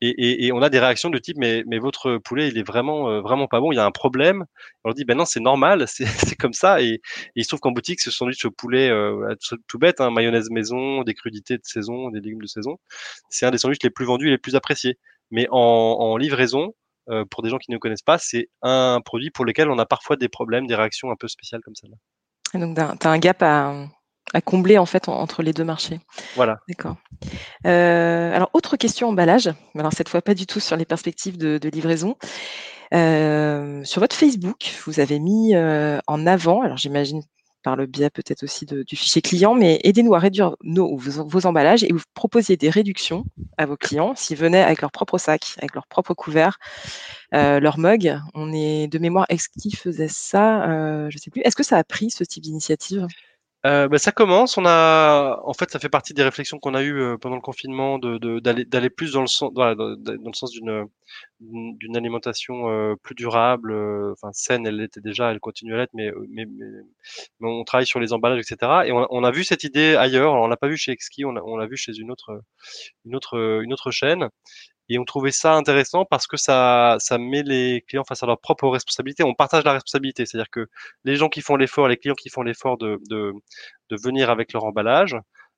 et, 0.00 0.10
et, 0.10 0.46
et, 0.46 0.52
on 0.52 0.62
a 0.62 0.68
des 0.70 0.80
réactions 0.80 1.10
de 1.10 1.18
type 1.18 1.36
mais 1.38 1.64
votre 1.78 2.18
poulet 2.18 2.48
il 2.48 2.58
est 2.58 2.66
vraiment 2.66 3.20
vraiment 3.22 3.46
pas 3.46 3.60
bon, 3.60 3.72
il 3.72 3.76
y 3.76 3.78
a 3.78 3.86
un 3.86 3.90
problème. 3.90 4.44
On 4.84 4.88
leur 4.88 4.94
dit 4.94 5.04
ben 5.04 5.16
non 5.16 5.24
c'est 5.24 5.40
normal, 5.40 5.86
c'est 5.88 6.36
comme 6.36 6.52
ça 6.52 6.82
et, 6.82 7.00
il 7.36 7.44
se 7.44 7.48
trouve 7.48 7.60
qu'en 7.60 7.72
boutique 7.72 8.00
ce 8.00 8.10
sandwich 8.10 8.44
au 8.44 8.50
poulet 8.50 8.90
tout 9.68 9.78
bête, 9.78 10.00
hein, 10.00 10.10
mayonnaise 10.10 10.50
maison, 10.50 11.02
des 11.02 11.14
crudités 11.14 11.56
de 11.56 11.64
saison, 11.64 11.91
des 12.10 12.20
légumes 12.20 12.42
de 12.42 12.46
saison, 12.46 12.78
c'est 13.30 13.46
un 13.46 13.50
des 13.50 13.58
sandwichs 13.58 13.82
les 13.82 13.90
plus 13.90 14.04
vendus 14.04 14.28
et 14.28 14.30
les 14.30 14.38
plus 14.38 14.56
appréciés. 14.56 14.98
Mais 15.30 15.46
en, 15.50 15.58
en 15.58 16.16
livraison, 16.16 16.74
euh, 17.08 17.24
pour 17.28 17.42
des 17.42 17.48
gens 17.48 17.58
qui 17.58 17.70
ne 17.70 17.78
connaissent 17.78 18.02
pas, 18.02 18.18
c'est 18.18 18.48
un 18.62 19.00
produit 19.04 19.30
pour 19.30 19.44
lequel 19.44 19.70
on 19.70 19.78
a 19.78 19.86
parfois 19.86 20.16
des 20.16 20.28
problèmes, 20.28 20.66
des 20.66 20.74
réactions 20.74 21.10
un 21.10 21.16
peu 21.16 21.28
spéciales 21.28 21.60
comme 21.62 21.74
celle-là. 21.74 21.96
Donc, 22.58 22.76
tu 22.76 23.06
as 23.06 23.10
un 23.10 23.18
gap 23.18 23.42
à, 23.42 23.86
à, 24.34 24.40
combler 24.40 24.78
en 24.78 24.86
fait 24.86 25.08
entre 25.08 25.42
les 25.42 25.52
deux 25.52 25.64
marchés. 25.64 26.00
Voilà. 26.36 26.58
D'accord. 26.68 26.96
Euh, 27.66 28.34
alors, 28.34 28.50
autre 28.52 28.76
question 28.76 29.08
emballage, 29.08 29.50
alors 29.74 29.92
cette 29.92 30.08
fois 30.08 30.22
pas 30.22 30.34
du 30.34 30.46
tout 30.46 30.60
sur 30.60 30.76
les 30.76 30.84
perspectives 30.84 31.38
de, 31.38 31.58
de 31.58 31.68
livraison. 31.68 32.16
Euh, 32.92 33.82
sur 33.84 34.00
votre 34.00 34.14
Facebook, 34.14 34.70
vous 34.84 35.00
avez 35.00 35.18
mis 35.18 35.54
euh, 35.54 35.98
en 36.06 36.26
avant, 36.26 36.60
alors 36.60 36.76
j'imagine 36.76 37.22
par 37.62 37.76
le 37.76 37.86
biais 37.86 38.10
peut-être 38.10 38.42
aussi 38.42 38.66
du 38.66 38.96
fichier 38.96 39.22
client, 39.22 39.54
mais 39.54 39.80
aidez-nous 39.84 40.14
à 40.14 40.18
réduire 40.18 40.56
nos, 40.62 40.96
vos, 40.96 41.46
emballages 41.46 41.84
et 41.84 41.92
vous 41.92 42.02
proposiez 42.14 42.56
des 42.56 42.70
réductions 42.70 43.24
à 43.56 43.66
vos 43.66 43.76
clients 43.76 44.14
s'ils 44.16 44.36
venaient 44.36 44.62
avec 44.62 44.80
leur 44.80 44.90
propre 44.90 45.18
sac, 45.18 45.54
avec 45.58 45.74
leur 45.74 45.86
propre 45.86 46.14
couvert, 46.14 46.58
euh, 47.34 47.60
leur 47.60 47.78
mug. 47.78 48.18
On 48.34 48.52
est 48.52 48.88
de 48.88 48.98
mémoire, 48.98 49.26
est-ce 49.28 49.48
qu'ils 49.48 49.76
faisaient 49.76 50.08
ça 50.08 50.68
euh, 50.68 51.10
Je 51.10 51.16
ne 51.16 51.20
sais 51.20 51.30
plus. 51.30 51.42
Est-ce 51.42 51.56
que 51.56 51.62
ça 51.62 51.78
a 51.78 51.84
pris 51.84 52.10
ce 52.10 52.24
type 52.24 52.42
d'initiative? 52.42 53.06
Euh, 53.64 53.86
bah, 53.88 53.98
ça 53.98 54.10
commence. 54.10 54.58
On 54.58 54.66
a, 54.66 55.40
en 55.44 55.52
fait, 55.52 55.70
ça 55.70 55.78
fait 55.78 55.88
partie 55.88 56.14
des 56.14 56.24
réflexions 56.24 56.58
qu'on 56.58 56.74
a 56.74 56.82
eues 56.82 57.00
euh, 57.00 57.16
pendant 57.16 57.36
le 57.36 57.42
confinement, 57.42 57.98
de 57.98 58.18
d'aller 58.40 58.64
d'aller 58.64 58.90
plus 58.90 59.12
dans 59.12 59.20
le 59.20 59.28
sens, 59.28 59.52
dans, 59.54 59.72
le 59.74 60.32
sens 60.34 60.50
d'une 60.50 60.86
d'une 61.40 61.96
alimentation 61.96 62.68
euh, 62.70 62.94
plus 63.02 63.14
durable, 63.14 63.72
euh, 63.72 64.12
enfin 64.12 64.30
saine. 64.32 64.66
Elle 64.66 64.78
l'était 64.78 65.00
déjà, 65.00 65.30
elle 65.30 65.38
continue 65.40 65.74
à 65.74 65.78
l'être, 65.78 65.92
mais, 65.94 66.10
mais, 66.28 66.46
mais, 66.46 67.48
on 67.48 67.62
travaille 67.64 67.86
sur 67.86 68.00
les 68.00 68.12
emballages, 68.12 68.40
etc. 68.40 68.82
Et 68.86 68.92
on, 68.92 69.06
on 69.10 69.24
a 69.24 69.30
vu 69.30 69.44
cette 69.44 69.64
idée 69.64 69.94
ailleurs. 69.96 70.32
Alors, 70.32 70.44
on 70.44 70.48
l'a 70.48 70.56
pas 70.56 70.68
vu 70.68 70.76
chez 70.76 70.92
Exki, 70.92 71.24
on 71.24 71.32
l'a 71.32 71.66
vu 71.66 71.76
chez 71.76 71.92
une 71.96 72.10
autre 72.10 72.42
une 73.04 73.14
autre 73.16 73.60
une 73.62 73.72
autre 73.72 73.90
chaîne. 73.92 74.28
Et 74.88 74.98
on 74.98 75.04
trouvait 75.04 75.30
ça 75.32 75.54
intéressant 75.54 76.04
parce 76.04 76.26
que 76.26 76.36
ça, 76.36 76.96
ça 76.98 77.18
met 77.18 77.42
les 77.42 77.82
clients 77.88 78.04
face 78.04 78.22
à 78.22 78.26
leur 78.26 78.40
propre 78.40 78.68
responsabilité. 78.68 79.24
On 79.24 79.34
partage 79.34 79.64
la 79.64 79.72
responsabilité, 79.72 80.26
c'est-à-dire 80.26 80.50
que 80.50 80.68
les 81.04 81.16
gens 81.16 81.28
qui 81.28 81.40
font 81.40 81.56
l'effort, 81.56 81.88
les 81.88 81.96
clients 81.96 82.14
qui 82.14 82.28
font 82.30 82.42
l'effort 82.42 82.78
de, 82.78 82.98
de, 83.08 83.32
de 83.90 83.96
venir 84.02 84.30
avec 84.30 84.52
leur 84.52 84.64
emballage 84.64 85.16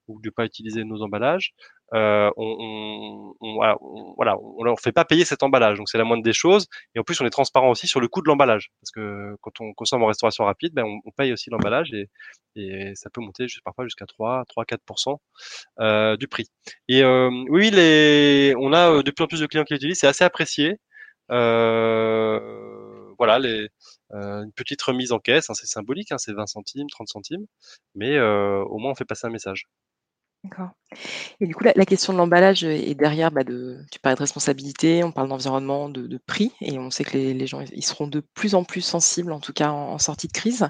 ou 0.08 0.20
de 0.20 0.30
pas 0.30 0.44
utiliser 0.44 0.84
nos 0.84 1.02
emballages, 1.02 1.54
euh, 1.92 2.30
on, 2.36 3.34
on, 3.40 4.64
leur 4.64 4.80
fait 4.80 4.92
pas 4.92 5.04
payer 5.04 5.24
cet 5.24 5.42
emballage, 5.42 5.78
donc 5.78 5.88
c'est 5.88 5.98
la 5.98 6.04
moindre 6.04 6.22
des 6.22 6.32
choses. 6.32 6.66
Et 6.94 6.98
en 6.98 7.02
plus, 7.02 7.20
on 7.20 7.26
est 7.26 7.30
transparent 7.30 7.70
aussi 7.70 7.86
sur 7.86 8.00
le 8.00 8.08
coût 8.08 8.22
de 8.22 8.28
l'emballage, 8.28 8.70
parce 8.80 8.90
que 8.90 9.36
quand 9.42 9.60
on 9.60 9.74
consomme 9.74 10.02
en 10.02 10.06
restauration 10.06 10.44
rapide, 10.44 10.72
ben, 10.74 10.84
on, 10.84 11.10
paye 11.16 11.32
aussi 11.32 11.50
l'emballage 11.50 11.92
et, 11.92 12.08
ça 12.94 13.10
peut 13.10 13.20
monter 13.20 13.46
parfois 13.64 13.84
jusqu'à 13.84 14.06
3, 14.06 14.44
3, 14.48 14.64
4% 14.64 15.16
euh, 15.80 16.16
du 16.16 16.28
prix. 16.28 16.48
Et 16.88 17.02
euh, 17.02 17.30
oui, 17.48 17.70
on 18.58 18.72
a 18.72 18.90
euh, 18.90 19.02
de 19.02 19.10
plus 19.10 19.24
en 19.24 19.26
plus 19.26 19.40
de 19.40 19.46
clients 19.46 19.64
qui 19.64 19.74
l'utilisent, 19.74 19.98
c'est 20.00 20.06
assez 20.06 20.24
apprécié. 20.24 20.78
Voilà, 23.16 23.38
les, 23.38 23.68
une 24.10 24.52
petite 24.54 24.82
remise 24.82 25.12
en 25.12 25.18
caisse, 25.18 25.50
hein, 25.50 25.54
c'est 25.54 25.66
symbolique, 25.66 26.12
hein, 26.12 26.18
c'est 26.18 26.32
20 26.32 26.46
centimes, 26.46 26.88
30 26.90 27.08
centimes, 27.08 27.46
mais 27.94 28.18
au 28.20 28.78
moins 28.78 28.92
on 28.92 28.94
fait 28.94 29.04
passer 29.04 29.26
un 29.26 29.30
message. 29.30 29.66
D'accord. 30.44 30.72
Et 31.40 31.46
du 31.46 31.54
coup, 31.54 31.64
la, 31.64 31.86
question 31.86 32.12
de 32.12 32.18
l'emballage 32.18 32.64
est 32.64 32.94
derrière, 32.94 33.30
bah, 33.30 33.44
tu 33.44 33.98
parlais 34.00 34.14
de 34.14 34.20
responsabilité, 34.20 35.02
on 35.02 35.10
parle 35.10 35.28
d'environnement, 35.28 35.88
de, 35.88 36.18
prix, 36.18 36.52
et 36.60 36.78
on 36.78 36.90
sait 36.90 37.02
que 37.02 37.16
les, 37.16 37.46
gens 37.46 37.62
ils 37.72 37.84
seront 37.84 38.06
de 38.06 38.20
plus 38.20 38.54
en 38.54 38.62
plus 38.62 38.82
sensibles, 38.82 39.32
en 39.32 39.40
tout 39.40 39.54
cas 39.54 39.70
en, 39.70 39.98
sortie 39.98 40.28
de 40.28 40.32
crise. 40.32 40.68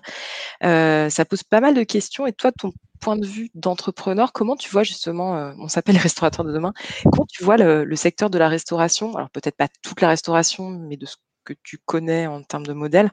Euh, 0.63 1.11
ça 1.11 1.25
pose 1.25 1.43
pas 1.43 1.61
mal 1.61 1.75
de 1.75 1.83
questions. 1.83 2.25
Et 2.25 2.33
toi, 2.33 2.53
ton 2.53 2.73
point 3.01 3.17
de 3.17 3.27
vue 3.27 3.51
d'entrepreneur, 3.55 4.33
comment 4.33 4.55
tu 4.55 4.71
vois 4.71 4.85
justement, 4.85 5.37
euh, 5.37 5.53
on 5.59 5.67
s'appelle 5.67 5.97
les 5.97 6.01
restaurateurs 6.01 6.45
de 6.45 6.53
demain, 6.53 6.73
comment 7.11 7.27
tu 7.27 7.43
vois 7.43 7.57
le, 7.57 7.97
secteur 7.97 8.31
de 8.31 8.39
la 8.39 8.49
restauration, 8.49 9.17
alors 9.17 9.31
peut-être 9.31 9.57
pas 9.57 9.69
toute 9.83 10.01
la 10.01 10.09
restauration, 10.09 10.71
mais 10.71 10.97
de 10.97 11.07
ce 11.07 11.17
que 11.43 11.55
tu 11.65 11.79
connais 11.79 12.29
en 12.29 12.45
termes 12.45 12.67
de 12.67 12.73
modèle, 12.73 13.11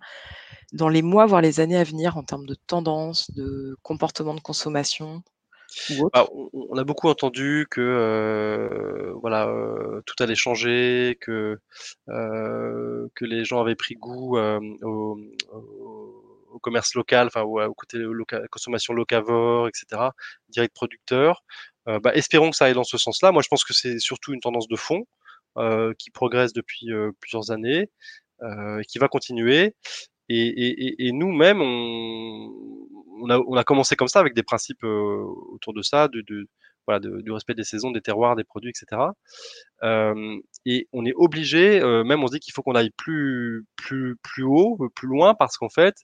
dans 0.74 0.90
les 0.90 1.02
mois, 1.02 1.26
voire 1.26 1.42
les 1.42 1.60
années 1.60 1.78
à 1.78 1.84
venir, 1.84 2.18
en 2.18 2.24
termes 2.24 2.46
de 2.46 2.56
tendance, 2.68 3.32
de 3.32 3.78
comportement 3.82 4.36
de 4.36 4.42
consommation? 4.42 5.24
Bah, 6.14 6.28
on, 6.54 6.78
a 6.78 6.84
beaucoup 6.84 7.08
entendu 7.08 7.68
que 7.70 7.82
euh, 7.82 9.14
voilà 9.22 9.48
euh, 9.48 10.02
tout 10.06 10.16
allait 10.22 10.36
changer, 10.36 11.18
que 11.22 11.60
euh, 12.10 13.08
que 13.16 13.26
les 13.26 13.46
gens 13.46 13.62
avaient 13.62 13.76
pris 13.76 13.96
goût 13.96 14.38
au, 14.38 15.20
au, 15.52 16.60
commerce 16.62 16.94
local, 16.96 17.28
enfin 17.28 17.42
au, 17.42 17.74
côté 17.74 17.98
local, 17.98 18.48
consommation 18.50 18.94
locavore, 18.94 19.68
etc. 19.68 20.10
Direct 20.50 20.74
producteur. 20.76 21.44
Bah, 21.86 22.12
espérons 22.14 22.52
que 22.52 22.56
ça 22.56 22.66
aille 22.66 22.74
dans 22.74 22.84
ce 22.84 22.98
sens-là. 22.98 23.32
Moi, 23.32 23.42
je 23.42 23.48
pense 23.48 23.64
que 23.64 23.74
c'est 23.74 24.00
surtout 24.00 24.34
une 24.34 24.42
tendance 24.42 24.68
de 24.68 24.76
fond 24.76 25.06
qui 25.98 26.12
progresse 26.12 26.54
depuis 26.54 26.88
plusieurs 27.20 27.52
années, 27.52 27.90
et 28.44 28.86
qui 28.88 29.00
va 29.00 29.08
continuer. 29.08 29.76
Et, 30.34 31.12
nous-mêmes, 31.12 31.62
on, 31.62 33.58
a, 33.58 33.64
commencé 33.64 33.96
comme 33.96 34.08
ça 34.08 34.20
avec 34.20 34.34
des 34.34 34.44
principes 34.44 34.84
autour 34.84 35.74
de 35.74 35.82
ça, 35.82 36.08
du 36.08 37.32
respect 37.32 37.54
des 37.54 37.64
saisons, 37.64 37.92
des 37.92 38.02
terroirs, 38.02 38.36
des 38.36 38.44
produits, 38.44 38.72
etc. 38.72 39.02
Euh, 39.84 40.38
et 40.66 40.88
on 40.94 41.06
est 41.06 41.14
obligé, 41.16 41.82
euh, 41.82 42.04
même 42.04 42.24
on 42.24 42.28
se 42.28 42.34
dit 42.34 42.40
qu'il 42.40 42.54
faut 42.54 42.64
qu'on 42.64 42.76
aille 42.76 42.92
plus, 42.98 43.66
haut, 44.40 44.90
plus 44.96 45.08
loin, 45.08 45.36
parce 45.36 45.58
qu'en 45.58 45.70
fait, 45.70 45.96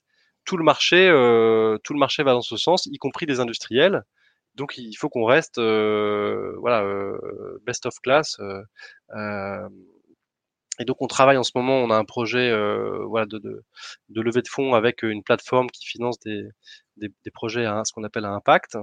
tout 0.44 0.56
le 0.56 0.64
marché, 0.64 1.08
euh, 1.08 1.78
tout 1.84 1.92
le 1.92 1.98
marché 1.98 2.22
va 2.22 2.32
dans 2.32 2.42
ce 2.42 2.56
sens, 2.56 2.86
y 2.86 2.98
compris 2.98 3.26
des 3.26 3.40
industriels. 3.40 4.02
Donc 4.54 4.76
il 4.76 4.94
faut 4.94 5.08
qu'on 5.08 5.24
reste, 5.24 5.60
voilà, 5.60 6.84
best 7.64 7.86
of 7.86 7.94
class. 8.02 8.38
Et 10.78 10.84
donc 10.84 10.98
on 11.00 11.06
travaille 11.06 11.36
en 11.36 11.42
ce 11.42 11.52
moment, 11.54 11.78
on 11.78 11.90
a 11.90 11.96
un 11.96 12.04
projet 12.04 12.50
euh, 12.50 13.04
voilà, 13.06 13.26
de, 13.26 13.38
de, 13.38 13.62
de, 14.10 14.20
levée 14.20 14.42
de 14.42 14.48
fonds 14.48 14.74
avec 14.74 15.02
une 15.02 15.22
plateforme 15.22 15.68
qui 15.70 15.86
finance 15.86 16.18
des, 16.20 16.42
des, 16.96 17.08
des 17.24 17.30
projets 17.30 17.66
à 17.66 17.82
ce 17.84 17.92
qu'on 17.92 18.04
appelle 18.04 18.24
à 18.24 18.30
impact. 18.30 18.76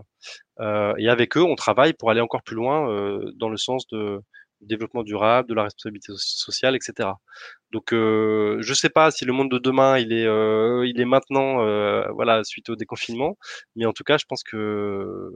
Euh, 0.60 0.94
et 0.98 1.10
avec 1.10 1.38
eux, 1.38 1.44
on 1.44 1.56
travaille 1.56 1.94
pour 1.94 2.12
aller 2.12 2.22
encore 2.22 2.44
plus 2.44 2.56
loin 2.56 2.90
euh, 2.90 3.32
dans 3.36 3.50
le 3.50 3.58
sens 3.58 3.88
de 3.88 4.20
développement 4.62 5.04
durable, 5.04 5.50
de 5.50 5.54
la 5.54 5.64
responsabilité 5.64 6.14
sociale, 6.16 6.76
etc. 6.76 7.10
Donc 7.72 7.94
euh, 7.94 8.58
je 8.62 8.70
ne 8.70 8.76
sais 8.76 8.90
pas 8.90 9.12
si 9.12 9.26
le 9.26 9.34
monde 9.34 9.52
de 9.52 9.58
demain 9.58 9.98
il 9.98 10.14
est 10.14 10.26
euh, 10.26 10.86
il 10.88 11.00
est 11.00 11.06
maintenant 11.06 11.62
euh, 11.62 12.08
voilà 12.14 12.44
suite 12.44 12.70
au 12.70 12.76
déconfinement, 12.76 13.38
mais 13.76 13.86
en 13.86 13.94
tout 13.94 14.04
cas 14.04 14.18
je 14.18 14.26
pense 14.28 14.44
que 14.44 15.32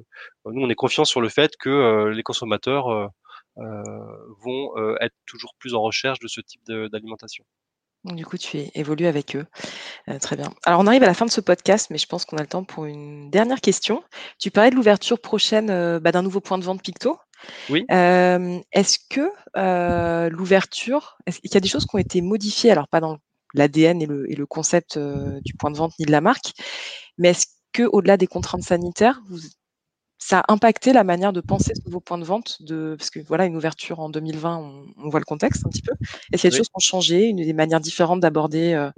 nous 0.46 0.62
on 0.62 0.70
est 0.70 0.76
confiants 0.76 1.06
sur 1.06 1.22
le 1.22 1.30
fait 1.30 1.52
que 1.60 2.08
les 2.10 2.24
consommateurs 2.24 2.90
euh, 2.90 3.08
vont 3.60 4.72
euh, 4.78 4.96
être 5.02 5.16
toujours 5.26 5.54
plus 5.60 5.74
en 5.74 5.82
recherche 5.82 6.20
de 6.20 6.28
ce 6.28 6.42
type 6.42 6.62
d'alimentation. 6.66 7.44
Du 8.06 8.26
coup, 8.26 8.38
tu 8.38 8.58
évolues 8.76 9.08
avec 9.08 9.36
eux. 9.36 9.46
Euh, 10.08 10.20
très 10.20 10.38
bien. 10.38 10.54
Alors, 10.64 10.80
on 10.80 10.88
arrive 10.88 11.04
à 11.04 11.08
la 11.08 11.14
fin 11.14 11.26
de 11.26 11.32
ce 11.32 11.42
podcast, 11.42 11.90
mais 11.90 11.98
je 11.98 12.06
pense 12.06 12.24
qu'on 12.24 12.38
a 12.38 12.42
le 12.42 12.48
temps 12.48 12.64
pour 12.64 12.86
une 12.86 13.30
dernière 13.30 13.60
question. 13.60 14.04
Tu 14.38 14.52
parlais 14.52 14.70
de 14.70 14.76
l'ouverture 14.76 15.20
prochaine 15.20 15.68
bah, 16.00 16.12
d'un 16.14 16.22
nouveau 16.22 16.40
point 16.40 16.58
de 16.58 16.64
vente 16.64 16.82
Picto. 16.82 17.18
Oui. 17.70 17.86
est-ce 17.90 19.00
que 19.10 20.30
l'ouverture, 20.30 21.18
est-ce 21.26 21.40
qu'il 21.40 21.54
y 21.54 21.58
a 21.58 21.62
des 21.62 21.68
choses 21.68 21.86
qui 21.86 21.96
ont 21.96 22.00
été 22.00 22.22
modifiées, 22.22 22.72
alors 22.72 22.88
pas 22.88 23.02
dans 23.02 23.18
l'ADN 23.54 24.02
et 24.02 24.06
le, 24.06 24.32
et 24.32 24.36
le 24.36 24.46
concept 24.46 24.98
du 24.98 25.54
point 25.56 25.72
de 25.72 25.78
vente 25.78 25.94
ni 26.00 26.06
de 26.06 26.12
la 26.12 26.22
marque, 26.22 26.54
mais 27.18 27.30
est-ce 27.30 27.48
que 27.74 27.84
au-delà 27.84 28.18
des 28.18 28.28
contraintes 28.28 28.64
sanitaires, 28.64 29.22
vous, 29.30 29.40
ça 30.20 30.42
a 30.42 30.54
impacté 30.54 30.92
la 30.92 31.06
manière 31.06 31.32
de 31.32 31.40
penser 31.40 31.74
ce 31.74 31.82
nouveau 31.86 32.02
point 32.02 32.18
de 32.18 32.26
vente 32.26 32.62
de, 32.62 32.96
parce 33.00 33.10
que 33.10 33.22
voilà, 33.22 33.46
une 33.46 33.56
ouverture 33.56 34.02
en 34.02 34.10
2020, 34.10 34.58
on, 34.98 35.10
voit 35.10 35.22
le 35.22 35.26
contexte 35.26 35.66
un 35.66 35.70
petit 35.70 35.82
peu. 35.82 35.94
Est-ce 36.32 36.42
qu'il 36.42 36.44
y 36.44 36.48
a 36.48 36.52
des 36.52 36.58
choses 36.58 36.68
qui 36.68 36.76
ont 36.76 36.80
changé, 36.80 37.24
une, 37.24 37.38
des 37.38 37.54
manières 37.54 37.80
différentes 37.80 38.20
d'aborder 38.20 38.74
euh, 38.74 38.92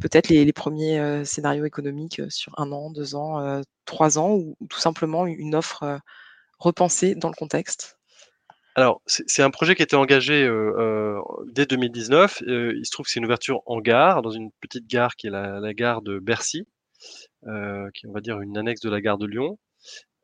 peut-être 0.00 0.28
les, 0.28 0.52
premiers 0.52 0.98
euh, 0.98 1.24
scénarios 1.24 1.64
économiques 1.64 2.18
euh, 2.18 2.28
sur 2.30 2.52
un 2.58 2.72
an, 2.72 2.90
deux 2.90 3.14
ans, 3.14 3.62
trois 3.84 4.18
ans, 4.18 4.32
ou, 4.32 4.56
tout 4.68 4.80
simplement 4.80 5.24
une 5.26 5.54
offre 5.54 6.00
repensée 6.58 7.14
dans 7.14 7.28
le 7.28 7.36
contexte? 7.36 7.96
Alors, 8.74 9.00
c'est 9.06 9.42
un 9.42 9.50
projet 9.50 9.74
qui 9.74 9.82
a 9.82 9.84
été 9.84 9.96
engagé 9.96 10.46
dès 11.46 11.64
2019. 11.64 12.42
il 12.46 12.84
se 12.84 12.90
trouve 12.90 13.06
que 13.06 13.12
c'est 13.12 13.20
une 13.20 13.24
ouverture 13.24 13.62
en 13.66 13.80
gare, 13.80 14.20
dans 14.20 14.30
une 14.30 14.50
petite 14.60 14.86
gare 14.86 15.14
qui 15.14 15.28
est 15.28 15.30
la, 15.30 15.60
la 15.60 15.72
gare 15.72 16.02
de 16.02 16.18
Bercy, 16.18 16.66
qui 17.42 17.48
est, 17.48 18.08
on 18.08 18.12
va 18.12 18.20
dire, 18.20 18.40
une 18.40 18.58
annexe 18.58 18.80
de 18.80 18.90
la 18.90 19.00
gare 19.00 19.16
de 19.16 19.26
Lyon. 19.26 19.58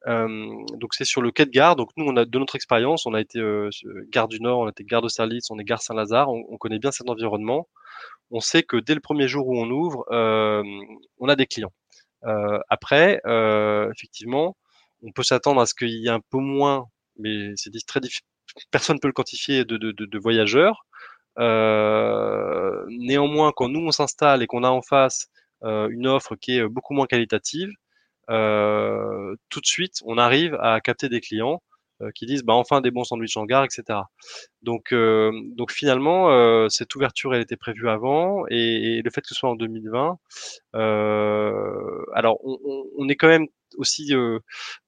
Euh, 0.09 0.65
donc 0.75 0.95
c'est 0.95 1.05
sur 1.05 1.23
le 1.23 1.31
quai 1.31 1.47
de 1.47 1.51
gare. 1.51 1.77
Donc 1.77 1.91
nous, 1.97 2.05
on 2.07 2.17
a 2.17 2.25
de 2.25 2.38
notre 2.38 2.57
expérience, 2.57 3.07
on 3.07 3.15
a 3.15 3.21
été 3.21 3.38
euh, 3.38 3.71
gare 4.11 4.29
du 4.29 4.41
Nord, 4.41 4.61
on 4.61 4.67
a 4.67 4.71
été 4.71 4.85
gare 4.85 5.03
de 5.03 5.09
Sarlitz, 5.09 5.51
on 5.51 5.59
est 5.59 5.65
gare 5.65 5.83
Saint-Lazare, 5.83 6.29
on, 6.31 6.57
connaît 6.59 6.79
bien 6.79 6.91
cet 6.93 7.09
environnement. 7.09 7.69
On 8.31 8.41
sait 8.41 8.62
que 8.62 8.77
dès 8.77 8.95
le 8.95 9.01
premier 9.01 9.29
jour 9.29 9.47
où 9.49 9.59
on 9.59 9.71
ouvre, 9.71 10.05
euh, 10.11 10.62
on 11.19 11.29
a 11.29 11.37
des 11.37 11.47
clients. 11.47 11.73
après, 12.69 13.21
effectivement, 13.93 14.57
on 15.03 15.12
peut 15.12 15.23
s'attendre 15.25 15.61
à 15.61 15.67
ce 15.67 15.75
qu'il 15.75 15.91
y 15.91 16.07
ait 16.07 16.11
un 16.11 16.21
peu 16.31 16.38
moins, 16.38 16.87
mais 17.19 17.53
c'est 17.57 17.71
très 17.87 18.01
difficile. 18.01 18.27
Personne 18.71 18.97
ne 18.97 19.01
peut 19.01 19.09
le 19.09 19.12
quantifier 19.15 19.65
de, 19.65 19.77
de, 19.77 19.93
de, 19.93 20.07
de 20.07 20.19
voyageurs. 20.19 20.87
néanmoins, 22.88 23.53
quand 23.57 23.69
nous 23.69 23.81
on 23.81 23.91
s'installe 23.93 24.43
et 24.43 24.47
qu'on 24.47 24.65
a 24.65 24.71
en 24.71 24.83
face 24.83 25.29
une 25.65 26.07
offre 26.07 26.37
qui 26.37 26.59
est 26.59 26.69
beaucoup 26.69 26.95
moins 26.95 27.07
qualitative, 27.07 27.71
euh, 28.31 29.35
tout 29.49 29.61
de 29.61 29.67
suite, 29.67 30.01
on 30.05 30.19
arrive 30.19 30.57
à 30.61 30.81
capter 30.81 31.09
des 31.09 31.21
clients 31.21 31.63
euh, 32.03 32.11
qui 32.15 32.27
disent 32.27 32.43
bah 32.45 32.55
enfin 32.55 32.81
des 32.81 32.91
bons 32.91 33.05
sandwichs 33.05 33.37
en 33.37 33.45
gare, 33.45 33.65
etc. 33.65 34.01
Donc 34.63 34.93
euh, 34.93 35.33
donc 35.57 35.73
finalement 35.73 36.69
cette 36.69 36.95
ouverture 36.95 37.35
elle 37.35 37.43
était 37.43 37.57
prévue 37.57 37.89
avant 37.89 38.45
et, 38.49 39.03
le 39.05 39.11
fait 39.11 39.21
que 39.21 39.29
ce 39.29 39.35
soit 39.35 39.51
en 39.51 39.57
2020, 39.57 40.19
alors 40.75 42.39
on, 42.45 42.59
on, 42.99 43.09
est 43.09 43.17
quand 43.17 43.29
même 43.29 43.47
aussi, 43.79 44.15
euh, 44.15 44.39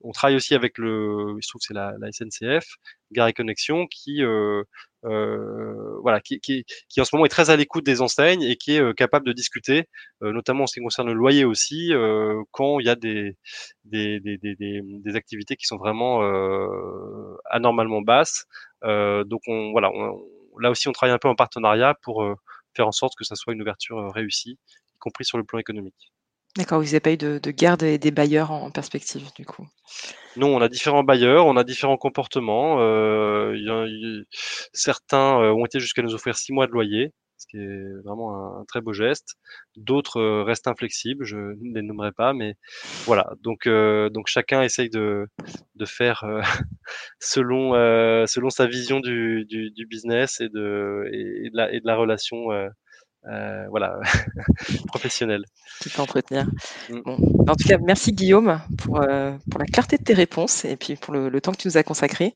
on 0.02 0.12
travaille 0.12 0.36
aussi 0.36 0.54
avec 0.54 0.78
le, 0.78 1.36
je 1.40 1.48
trouve 1.48 1.60
c'est 1.62 1.74
la, 1.74 1.94
la, 2.00 2.10
SNCF, 2.12 2.64
Gare 3.12 3.28
et 3.28 3.32
Connexion, 3.32 3.86
qui, 3.86 4.22
euh, 4.22 4.62
euh, 5.04 5.98
voilà, 6.02 6.20
qui, 6.20 6.40
qui, 6.40 6.64
qui, 6.88 7.00
en 7.00 7.04
ce 7.04 7.14
moment 7.14 7.26
est 7.26 7.28
très 7.30 7.50
à 7.50 7.56
l'écoute 7.56 7.84
des 7.84 8.00
enseignes 8.00 8.42
et 8.42 8.56
qui 8.56 8.72
est 8.76 8.94
capable 8.94 9.26
de 9.26 9.32
discuter, 9.32 9.88
notamment 10.20 10.64
en 10.64 10.66
ce 10.66 10.74
qui 10.74 10.80
concerne 10.80 11.08
le 11.08 11.14
loyer 11.14 11.44
aussi, 11.44 11.92
quand 12.52 12.80
il 12.80 12.86
y 12.86 12.90
a 12.90 12.96
des, 12.96 13.36
des, 13.84 14.20
des, 14.20 14.38
des, 14.38 14.56
des 14.82 15.16
activités 15.16 15.56
qui 15.56 15.66
sont 15.66 15.76
vraiment 15.76 16.22
anormalement 17.50 18.02
basses. 18.02 18.46
donc 18.82 19.42
on, 19.46 19.72
voilà, 19.72 19.90
là 20.60 20.70
aussi 20.70 20.88
on 20.88 20.92
travaille 20.92 21.14
un 21.14 21.18
peu 21.18 21.28
en 21.28 21.34
partenariat 21.34 21.94
pour 22.02 22.24
faire 22.74 22.88
en 22.88 22.92
sorte 22.92 23.14
que 23.16 23.24
ça 23.24 23.36
soit 23.36 23.52
une 23.52 23.62
ouverture 23.62 24.12
réussie, 24.12 24.58
y 24.94 24.98
compris 24.98 25.24
sur 25.24 25.38
le 25.38 25.44
plan 25.44 25.58
économique. 25.58 26.13
D'accord, 26.56 26.78
vous 26.78 26.86
n'avez 26.86 27.00
pas 27.00 27.12
eu 27.12 27.16
de, 27.16 27.40
de 27.42 27.50
garde 27.50 27.82
et 27.82 27.98
des 27.98 28.12
bailleurs 28.12 28.52
en 28.52 28.70
perspective, 28.70 29.28
du 29.34 29.44
coup. 29.44 29.66
Non, 30.36 30.54
on 30.54 30.60
a 30.60 30.68
différents 30.68 31.02
bailleurs, 31.02 31.46
on 31.46 31.56
a 31.56 31.64
différents 31.64 31.96
comportements. 31.96 32.80
Euh, 32.80 34.22
certains 34.72 35.40
euh, 35.40 35.52
ont 35.52 35.64
été 35.64 35.80
jusqu'à 35.80 36.02
nous 36.02 36.14
offrir 36.14 36.36
six 36.36 36.52
mois 36.52 36.66
de 36.66 36.72
loyer, 36.72 37.12
ce 37.38 37.46
qui 37.48 37.56
est 37.56 38.02
vraiment 38.04 38.58
un, 38.60 38.64
très 38.66 38.80
beau 38.80 38.92
geste. 38.92 39.34
D'autres 39.76 40.20
euh, 40.20 40.44
restent 40.44 40.68
inflexibles, 40.68 41.24
je 41.24 41.36
ne 41.36 41.74
les 41.74 41.82
nommerai 41.82 42.12
pas, 42.12 42.32
mais 42.32 42.54
voilà. 43.04 43.32
Donc, 43.42 43.68
donc 43.68 44.28
chacun 44.28 44.62
essaye 44.62 44.90
de, 44.90 45.26
de 45.74 45.84
faire 45.84 46.24
selon, 47.20 47.72
selon 48.26 48.50
sa 48.50 48.66
vision 48.66 49.00
du, 49.00 49.44
du, 49.44 49.86
business 49.86 50.40
et 50.40 50.48
de, 50.48 51.04
et 51.12 51.50
de 51.50 51.86
la 51.86 51.96
relation 51.96 52.50
euh, 53.30 53.66
voilà, 53.70 53.98
professionnel. 54.86 55.44
Qui 55.80 55.88
peut 55.90 56.02
entretenir. 56.02 56.46
Mm. 56.88 57.00
Bon. 57.04 57.16
En 57.48 57.54
tout 57.54 57.66
cas, 57.66 57.78
merci 57.78 58.12
Guillaume 58.12 58.60
pour, 58.78 59.00
euh, 59.02 59.32
pour 59.50 59.60
la 59.60 59.66
clarté 59.66 59.96
de 59.96 60.04
tes 60.04 60.14
réponses 60.14 60.64
et 60.64 60.76
puis 60.76 60.96
pour 60.96 61.14
le, 61.14 61.28
le 61.28 61.40
temps 61.40 61.52
que 61.52 61.58
tu 61.58 61.68
nous 61.68 61.76
as 61.76 61.82
consacré. 61.82 62.34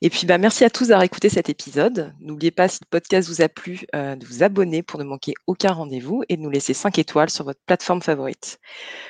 Et 0.00 0.10
puis, 0.10 0.26
bah, 0.26 0.38
merci 0.38 0.64
à 0.64 0.70
tous 0.70 0.88
d'avoir 0.88 1.02
écouté 1.02 1.28
cet 1.28 1.48
épisode. 1.48 2.14
N'oubliez 2.20 2.52
pas, 2.52 2.68
si 2.68 2.78
le 2.80 2.86
podcast 2.88 3.28
vous 3.28 3.42
a 3.42 3.48
plu, 3.48 3.84
euh, 3.96 4.14
de 4.14 4.24
vous 4.24 4.44
abonner 4.44 4.84
pour 4.84 5.00
ne 5.00 5.04
manquer 5.04 5.34
aucun 5.48 5.72
rendez-vous 5.72 6.22
et 6.28 6.36
de 6.36 6.42
nous 6.42 6.50
laisser 6.50 6.72
5 6.72 6.98
étoiles 7.00 7.30
sur 7.30 7.44
votre 7.44 7.58
plateforme 7.66 8.00
favorite. 8.00 8.60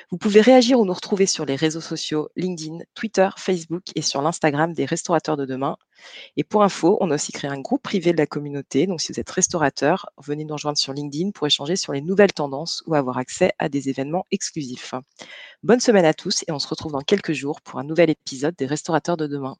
Vous 0.09 0.17
pouvez 0.17 0.41
réagir 0.41 0.79
ou 0.79 0.85
nous 0.85 0.93
retrouver 0.93 1.27
sur 1.27 1.45
les 1.45 1.55
réseaux 1.55 1.81
sociaux 1.81 2.29
LinkedIn, 2.35 2.79
Twitter, 2.95 3.29
Facebook 3.37 3.83
et 3.95 4.01
sur 4.01 4.23
l'Instagram 4.23 4.73
des 4.73 4.85
restaurateurs 4.85 5.37
de 5.37 5.45
demain. 5.45 5.77
Et 6.37 6.43
pour 6.43 6.63
info, 6.63 6.97
on 7.01 7.11
a 7.11 7.15
aussi 7.15 7.31
créé 7.31 7.51
un 7.51 7.59
groupe 7.59 7.83
privé 7.83 8.11
de 8.11 8.17
la 8.17 8.25
communauté. 8.25 8.87
Donc, 8.87 8.99
si 9.01 9.11
vous 9.11 9.19
êtes 9.19 9.29
restaurateur, 9.29 10.09
venez 10.17 10.43
nous 10.43 10.55
rejoindre 10.55 10.79
sur 10.79 10.93
LinkedIn 10.93 11.31
pour 11.31 11.45
échanger 11.45 11.75
sur 11.75 11.93
les 11.93 12.01
nouvelles 12.01 12.33
tendances 12.33 12.81
ou 12.87 12.95
avoir 12.95 13.19
accès 13.19 13.51
à 13.59 13.69
des 13.69 13.89
événements 13.89 14.25
exclusifs. 14.31 14.95
Bonne 15.61 15.81
semaine 15.81 16.05
à 16.05 16.15
tous 16.15 16.43
et 16.47 16.51
on 16.51 16.57
se 16.57 16.67
retrouve 16.67 16.93
dans 16.93 17.01
quelques 17.01 17.33
jours 17.33 17.61
pour 17.61 17.77
un 17.77 17.83
nouvel 17.83 18.09
épisode 18.09 18.55
des 18.55 18.65
restaurateurs 18.65 19.17
de 19.17 19.27
demain. 19.27 19.55